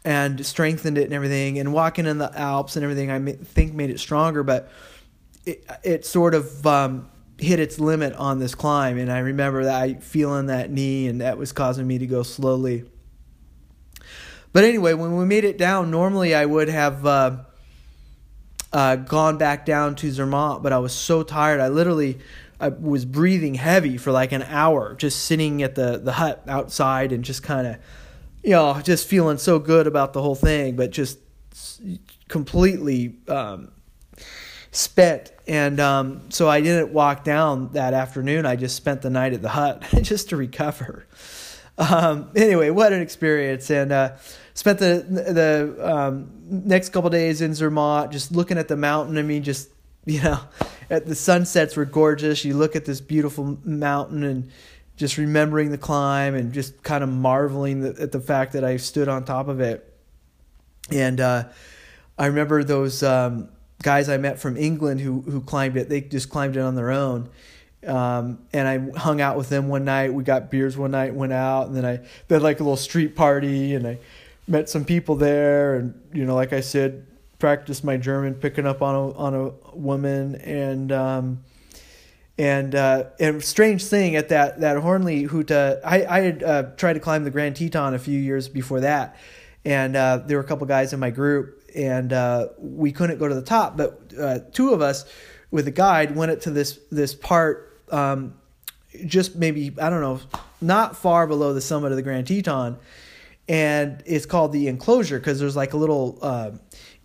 and 0.04 0.44
strengthened 0.46 0.98
it 0.98 1.06
and 1.06 1.14
everything. 1.14 1.60
And 1.60 1.74
walking 1.74 2.06
in 2.06 2.18
the 2.18 2.38
Alps 2.38 2.76
and 2.76 2.84
everything, 2.84 3.12
I 3.12 3.34
think 3.34 3.74
made 3.74 3.90
it 3.90 4.00
stronger, 4.00 4.44
but 4.44 4.70
it 5.46 5.66
it 5.84 6.06
sort 6.06 6.34
of 6.34 6.66
um, 6.68 7.10
hit 7.38 7.60
its 7.60 7.80
limit 7.80 8.14
on 8.14 8.40
this 8.40 8.56
climb. 8.56 8.98
And 8.98 9.12
I 9.12 9.20
remember 9.20 9.66
that 9.66 9.82
I 9.82 9.94
feeling 9.96 10.48
that 10.48 10.72
knee, 10.72 11.08
and 11.08 11.22
that 11.22 11.38
was 11.38 11.52
causing 11.52 11.88
me 11.88 11.98
to 11.98 12.08
go 12.08 12.24
slowly. 12.24 12.86
But 14.54 14.64
anyway, 14.64 14.94
when 14.94 15.16
we 15.16 15.26
made 15.26 15.46
it 15.46 15.58
down, 15.58 15.92
normally 15.92 16.36
I 16.36 16.46
would 16.46 16.70
have. 16.70 17.06
Uh, 17.06 17.38
uh, 18.74 18.96
gone 18.96 19.38
back 19.38 19.66
down 19.66 19.96
to 19.96 20.10
Zermatt, 20.10 20.64
but 20.64 20.72
I 20.72 20.80
was 20.80 20.94
so 20.94 21.24
tired. 21.24 21.60
I 21.60 21.68
literally 21.68 22.20
I 22.62 22.70
was 22.70 23.06
breathing 23.06 23.56
heavy 23.56 23.98
for 23.98 24.12
like 24.12 24.32
an 24.32 24.44
hour, 24.44 24.94
just 24.94 25.26
sitting 25.26 25.64
at 25.64 25.74
the, 25.74 25.98
the 25.98 26.12
hut 26.12 26.44
outside 26.48 27.12
and 27.12 27.26
just 27.26 27.42
kind 27.42 27.66
of, 27.66 27.78
you 28.44 28.52
know, 28.52 28.80
just 28.84 29.08
feeling 29.08 29.38
so 29.38 29.60
good 29.60 29.88
about 29.88 30.14
the 30.14 30.22
whole 30.22 30.36
thing, 30.36 30.76
but 30.76 30.92
just 30.92 31.20
completely 32.28 33.16
um, 33.28 33.72
spent. 34.72 35.32
And 35.48 35.80
um, 35.80 36.30
so 36.30 36.50
I 36.50 36.62
didn't 36.62 36.94
walk 36.94 37.24
down 37.24 37.74
that 37.74 37.94
afternoon. 37.94 38.46
I 38.46 38.56
just 38.56 38.76
spent 38.76 39.02
the 39.02 39.10
night 39.10 39.34
at 39.34 39.42
the 39.42 39.50
hut 39.50 39.84
just 40.02 40.30
to 40.30 40.38
recover. 40.38 41.08
Um, 41.78 42.32
anyway, 42.36 42.70
what 42.70 42.94
an 42.94 43.02
experience! 43.02 43.70
And 43.70 43.92
uh, 43.92 44.18
spent 44.54 44.80
the 44.80 45.06
the 45.08 45.96
um, 45.96 46.32
next 46.46 46.90
couple 46.90 47.10
days 47.10 47.42
in 47.42 47.52
Zermatt, 47.52 48.12
just 48.12 48.32
looking 48.32 48.58
at 48.58 48.68
the 48.68 48.78
mountain. 48.78 49.18
I 49.18 49.24
mean, 49.24 49.42
just 49.44 49.70
you 50.06 50.22
know, 50.22 50.40
the 50.90 51.16
sunsets 51.16 51.76
were 51.76 51.86
gorgeous. 51.86 52.46
You 52.46 52.56
look 52.56 52.76
at 52.76 52.86
this 52.86 53.02
beautiful 53.02 53.58
mountain 53.64 54.24
and 54.24 54.52
just 55.02 55.18
remembering 55.18 55.72
the 55.72 55.80
climb 55.80 56.36
and 56.36 56.54
just 56.54 56.84
kind 56.84 57.04
of 57.04 57.10
marveling 57.10 57.84
at 57.84 58.12
the 58.12 58.20
fact 58.20 58.54
that 58.54 58.64
I 58.64 58.78
stood 58.78 59.08
on 59.08 59.26
top 59.26 59.48
of 59.48 59.60
it. 59.60 59.92
And 60.92 61.20
uh, 61.20 61.46
I 62.20 62.28
remember 62.28 62.64
those 62.64 63.02
um, 63.02 63.50
guys 63.82 64.10
I 64.10 64.18
met 64.18 64.38
from 64.38 64.58
England 64.58 65.02
who 65.02 65.22
who 65.22 65.42
climbed 65.42 65.76
it. 65.76 65.90
They 65.90 66.02
just 66.02 66.30
climbed 66.30 66.56
it 66.56 66.60
on 66.60 66.76
their 66.76 66.92
own. 66.92 67.30
Um, 67.86 68.46
and 68.54 68.68
I 68.68 69.00
hung 69.00 69.22
out 69.22 69.38
with 69.38 69.50
them 69.50 69.70
one 69.70 69.86
night. 69.86 70.14
We 70.14 70.24
got 70.24 70.52
beers 70.52 70.78
one 70.78 70.92
night, 70.92 71.16
went 71.16 71.34
out, 71.34 71.66
and 71.66 71.76
then 71.76 71.84
I 71.84 71.98
they 72.28 72.36
had 72.36 72.44
like 72.44 72.60
a 72.60 72.64
little 72.64 72.78
street 72.78 73.16
party, 73.16 73.74
and 73.74 73.88
I 73.88 73.98
met 74.48 74.70
some 74.70 74.86
people 74.86 75.16
there, 75.16 75.78
and 75.78 76.00
you 76.14 76.26
know, 76.26 76.36
like 76.36 76.54
I 76.54 76.62
said, 76.62 77.08
practiced 77.40 77.84
my 77.84 77.98
German, 77.98 78.36
picking 78.36 78.68
up 78.68 78.84
on 78.84 78.94
a 78.94 79.12
on 79.18 79.34
a 79.34 79.76
woman, 79.76 80.36
and 80.36 80.92
um, 80.92 81.44
And 82.42 82.74
uh, 82.74 83.04
and 83.20 83.44
strange 83.44 83.86
thing 83.86 84.16
at 84.16 84.30
that 84.30 84.62
that 84.62 84.78
Hornli 84.78 85.30
Huta, 85.30 85.80
I 85.86 86.06
I 86.06 86.22
had 86.22 86.42
uh, 86.42 86.64
tried 86.76 86.94
to 86.94 87.00
climb 87.00 87.24
the 87.24 87.30
Grand 87.30 87.56
Teton 87.56 87.94
a 87.94 88.00
few 88.00 88.18
years 88.20 88.50
before 88.50 88.80
that, 88.80 89.16
and 89.64 89.96
uh, 89.96 90.24
there 90.26 90.38
were 90.38 90.44
a 90.44 90.48
couple 90.48 90.66
guys 90.66 90.92
in 90.92 91.00
my 91.00 91.12
group, 91.12 91.62
and 91.76 92.12
uh, 92.12 92.48
we 92.58 92.94
couldn't 92.94 93.20
go 93.20 93.28
to 93.28 93.36
the 93.36 93.44
top, 93.44 93.78
but 93.78 94.12
uh, 94.20 94.40
two 94.54 94.74
of 94.74 94.82
us 94.82 95.06
with 95.52 95.68
a 95.68 95.72
guide 95.72 96.16
went 96.16 96.32
up 96.32 96.42
to 96.42 96.50
this 96.50 96.80
this 96.92 97.14
part, 97.14 97.80
um, 97.92 98.34
just 99.06 99.36
maybe 99.36 99.76
I 99.80 99.92
don't 99.92 100.02
know, 100.02 100.20
not 100.62 100.96
far 100.96 101.28
below 101.28 101.54
the 101.54 101.62
summit 101.62 101.92
of 101.92 101.96
the 101.96 102.02
Grand 102.02 102.26
Teton, 102.26 102.76
and 103.48 104.02
it's 104.06 104.26
called 104.26 104.52
the 104.52 104.68
enclosure 104.68 105.20
because 105.20 105.40
there's 105.40 105.56
like 105.56 105.74
a 105.74 105.78
little 105.78 106.20
uh, 106.22 106.52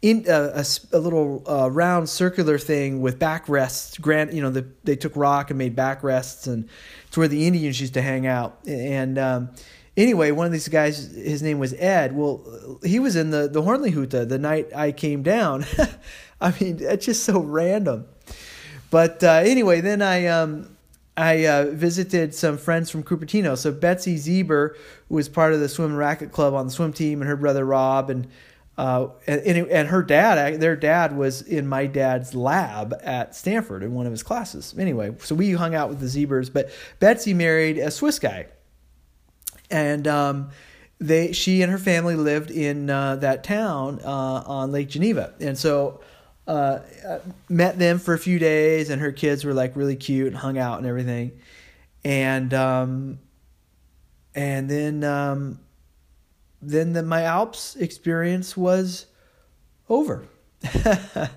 in 0.02 0.24
uh, 0.28 0.52
a, 0.54 0.96
a 0.96 0.98
little 0.98 1.42
uh, 1.48 1.70
round 1.70 2.08
circular 2.08 2.58
thing 2.58 3.00
with 3.00 3.18
backrests. 3.18 4.00
Grant, 4.00 4.32
you 4.32 4.42
know, 4.42 4.50
the, 4.50 4.66
they 4.84 4.96
took 4.96 5.16
rock 5.16 5.50
and 5.50 5.58
made 5.58 5.74
backrests, 5.74 6.46
and 6.46 6.68
it's 7.06 7.16
where 7.16 7.28
the 7.28 7.46
Indians 7.46 7.80
used 7.80 7.94
to 7.94 8.02
hang 8.02 8.26
out. 8.26 8.58
And 8.66 9.18
um, 9.18 9.50
anyway, 9.96 10.30
one 10.30 10.46
of 10.46 10.52
these 10.52 10.68
guys, 10.68 11.12
his 11.14 11.42
name 11.42 11.58
was 11.58 11.72
Ed. 11.74 12.14
Well, 12.14 12.78
he 12.84 12.98
was 12.98 13.16
in 13.16 13.30
the 13.30 13.48
the 13.48 13.62
Hornli 13.62 13.90
Huta 13.90 14.26
the 14.26 14.38
night 14.38 14.68
I 14.74 14.92
came 14.92 15.22
down. 15.22 15.64
I 16.40 16.54
mean, 16.60 16.78
it's 16.80 17.06
just 17.06 17.24
so 17.24 17.40
random. 17.40 18.06
But 18.90 19.24
uh, 19.24 19.42
anyway, 19.44 19.80
then 19.80 20.02
I 20.02 20.26
um, 20.26 20.75
I 21.16 21.46
uh, 21.46 21.70
visited 21.70 22.34
some 22.34 22.58
friends 22.58 22.90
from 22.90 23.02
Cupertino. 23.02 23.56
So 23.56 23.72
Betsy 23.72 24.16
Zeber 24.16 24.76
was 25.08 25.28
part 25.28 25.54
of 25.54 25.60
the 25.60 25.68
swim 25.68 25.90
and 25.90 25.98
racket 25.98 26.30
club 26.30 26.52
on 26.52 26.66
the 26.66 26.72
swim 26.72 26.92
team, 26.92 27.22
and 27.22 27.28
her 27.28 27.36
brother 27.36 27.64
Rob, 27.64 28.10
and 28.10 28.26
uh, 28.78 29.08
and, 29.26 29.66
and 29.68 29.88
her 29.88 30.02
dad, 30.02 30.60
their 30.60 30.76
dad 30.76 31.16
was 31.16 31.40
in 31.40 31.66
my 31.66 31.86
dad's 31.86 32.34
lab 32.34 32.94
at 33.02 33.34
Stanford 33.34 33.82
in 33.82 33.94
one 33.94 34.04
of 34.04 34.12
his 34.12 34.22
classes. 34.22 34.74
Anyway, 34.78 35.14
so 35.18 35.34
we 35.34 35.52
hung 35.52 35.74
out 35.74 35.88
with 35.88 35.98
the 35.98 36.06
Zebers, 36.06 36.52
but 36.52 36.70
Betsy 37.00 37.32
married 37.32 37.78
a 37.78 37.90
Swiss 37.90 38.18
guy, 38.18 38.48
and 39.70 40.06
um, 40.06 40.50
they 40.98 41.32
she 41.32 41.62
and 41.62 41.72
her 41.72 41.78
family 41.78 42.16
lived 42.16 42.50
in 42.50 42.90
uh, 42.90 43.16
that 43.16 43.44
town 43.44 44.00
uh, 44.04 44.42
on 44.46 44.72
Lake 44.72 44.90
Geneva, 44.90 45.32
and 45.40 45.56
so 45.56 46.00
uh, 46.46 46.80
met 47.48 47.78
them 47.78 47.98
for 47.98 48.14
a 48.14 48.18
few 48.18 48.38
days, 48.38 48.90
and 48.90 49.00
her 49.00 49.12
kids 49.12 49.44
were 49.44 49.54
like 49.54 49.76
really 49.76 49.96
cute 49.96 50.28
and 50.28 50.36
hung 50.36 50.58
out 50.58 50.78
and 50.78 50.86
everything, 50.86 51.32
and 52.04 52.54
um, 52.54 53.18
and 54.34 54.68
then 54.68 55.02
um, 55.02 55.60
then 56.62 56.92
the, 56.92 57.02
my 57.02 57.22
Alps 57.22 57.76
experience 57.76 58.56
was 58.56 59.06
over. 59.88 60.26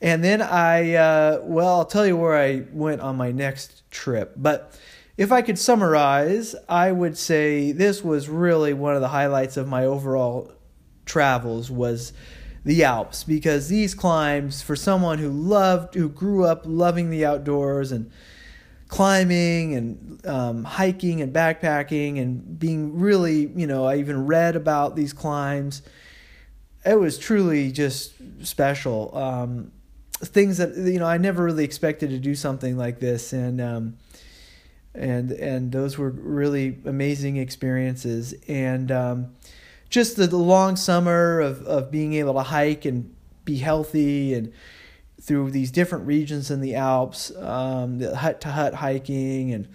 and 0.00 0.24
then 0.24 0.42
I, 0.42 0.94
uh, 0.94 1.40
well, 1.42 1.76
I'll 1.76 1.84
tell 1.84 2.06
you 2.06 2.16
where 2.16 2.36
I 2.36 2.64
went 2.72 3.00
on 3.00 3.16
my 3.16 3.30
next 3.30 3.88
trip. 3.90 4.34
But 4.36 4.78
if 5.16 5.32
I 5.32 5.42
could 5.42 5.58
summarize, 5.58 6.54
I 6.68 6.92
would 6.92 7.16
say 7.16 7.72
this 7.72 8.02
was 8.02 8.28
really 8.28 8.72
one 8.72 8.94
of 8.94 9.00
the 9.00 9.08
highlights 9.08 9.56
of 9.56 9.68
my 9.68 9.84
overall 9.84 10.52
travels 11.04 11.70
was 11.70 12.12
the 12.68 12.84
Alps 12.84 13.24
because 13.24 13.68
these 13.68 13.94
climbs 13.94 14.60
for 14.60 14.76
someone 14.76 15.18
who 15.18 15.30
loved 15.30 15.94
who 15.94 16.06
grew 16.06 16.44
up 16.44 16.62
loving 16.66 17.08
the 17.08 17.24
outdoors 17.24 17.92
and 17.92 18.10
climbing 18.88 19.74
and 19.74 20.26
um, 20.26 20.64
hiking 20.64 21.22
and 21.22 21.32
backpacking 21.32 22.20
and 22.20 22.58
being 22.58 22.98
really 22.98 23.46
you 23.56 23.66
know 23.66 23.86
I 23.86 23.96
even 23.96 24.26
read 24.26 24.54
about 24.54 24.96
these 24.96 25.14
climbs 25.14 25.80
it 26.84 26.98
was 26.98 27.18
truly 27.18 27.72
just 27.72 28.12
special. 28.44 29.16
Um, 29.16 29.72
things 30.18 30.58
that 30.58 30.76
you 30.76 30.98
know 30.98 31.06
I 31.06 31.16
never 31.16 31.44
really 31.44 31.64
expected 31.64 32.10
to 32.10 32.18
do 32.18 32.34
something 32.34 32.76
like 32.76 33.00
this 33.00 33.32
and 33.32 33.62
um, 33.62 33.96
and 34.94 35.32
and 35.32 35.72
those 35.72 35.96
were 35.96 36.10
really 36.10 36.76
amazing 36.84 37.38
experiences. 37.38 38.34
And 38.46 38.92
um, 38.92 39.36
just 39.90 40.16
the, 40.16 40.26
the 40.26 40.36
long 40.36 40.76
summer 40.76 41.40
of, 41.40 41.62
of 41.66 41.90
being 41.90 42.14
able 42.14 42.34
to 42.34 42.42
hike 42.42 42.84
and 42.84 43.14
be 43.44 43.58
healthy 43.58 44.34
and 44.34 44.52
through 45.20 45.50
these 45.50 45.70
different 45.70 46.06
regions 46.06 46.50
in 46.50 46.60
the 46.60 46.74
Alps, 46.74 47.34
um, 47.36 47.98
the 47.98 48.16
hut 48.16 48.40
to 48.42 48.48
hut 48.48 48.74
hiking 48.74 49.52
and 49.52 49.68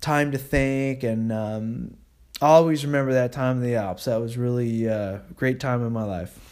time 0.00 0.32
to 0.32 0.38
think. 0.38 1.02
And 1.02 1.32
um, 1.32 1.96
I 2.42 2.48
always 2.48 2.84
remember 2.84 3.12
that 3.12 3.32
time 3.32 3.58
in 3.58 3.62
the 3.62 3.76
Alps. 3.76 4.04
That 4.04 4.20
was 4.20 4.36
really 4.36 4.88
uh, 4.88 4.94
a 4.94 5.22
great 5.34 5.60
time 5.60 5.84
in 5.84 5.92
my 5.92 6.04
life. 6.04 6.49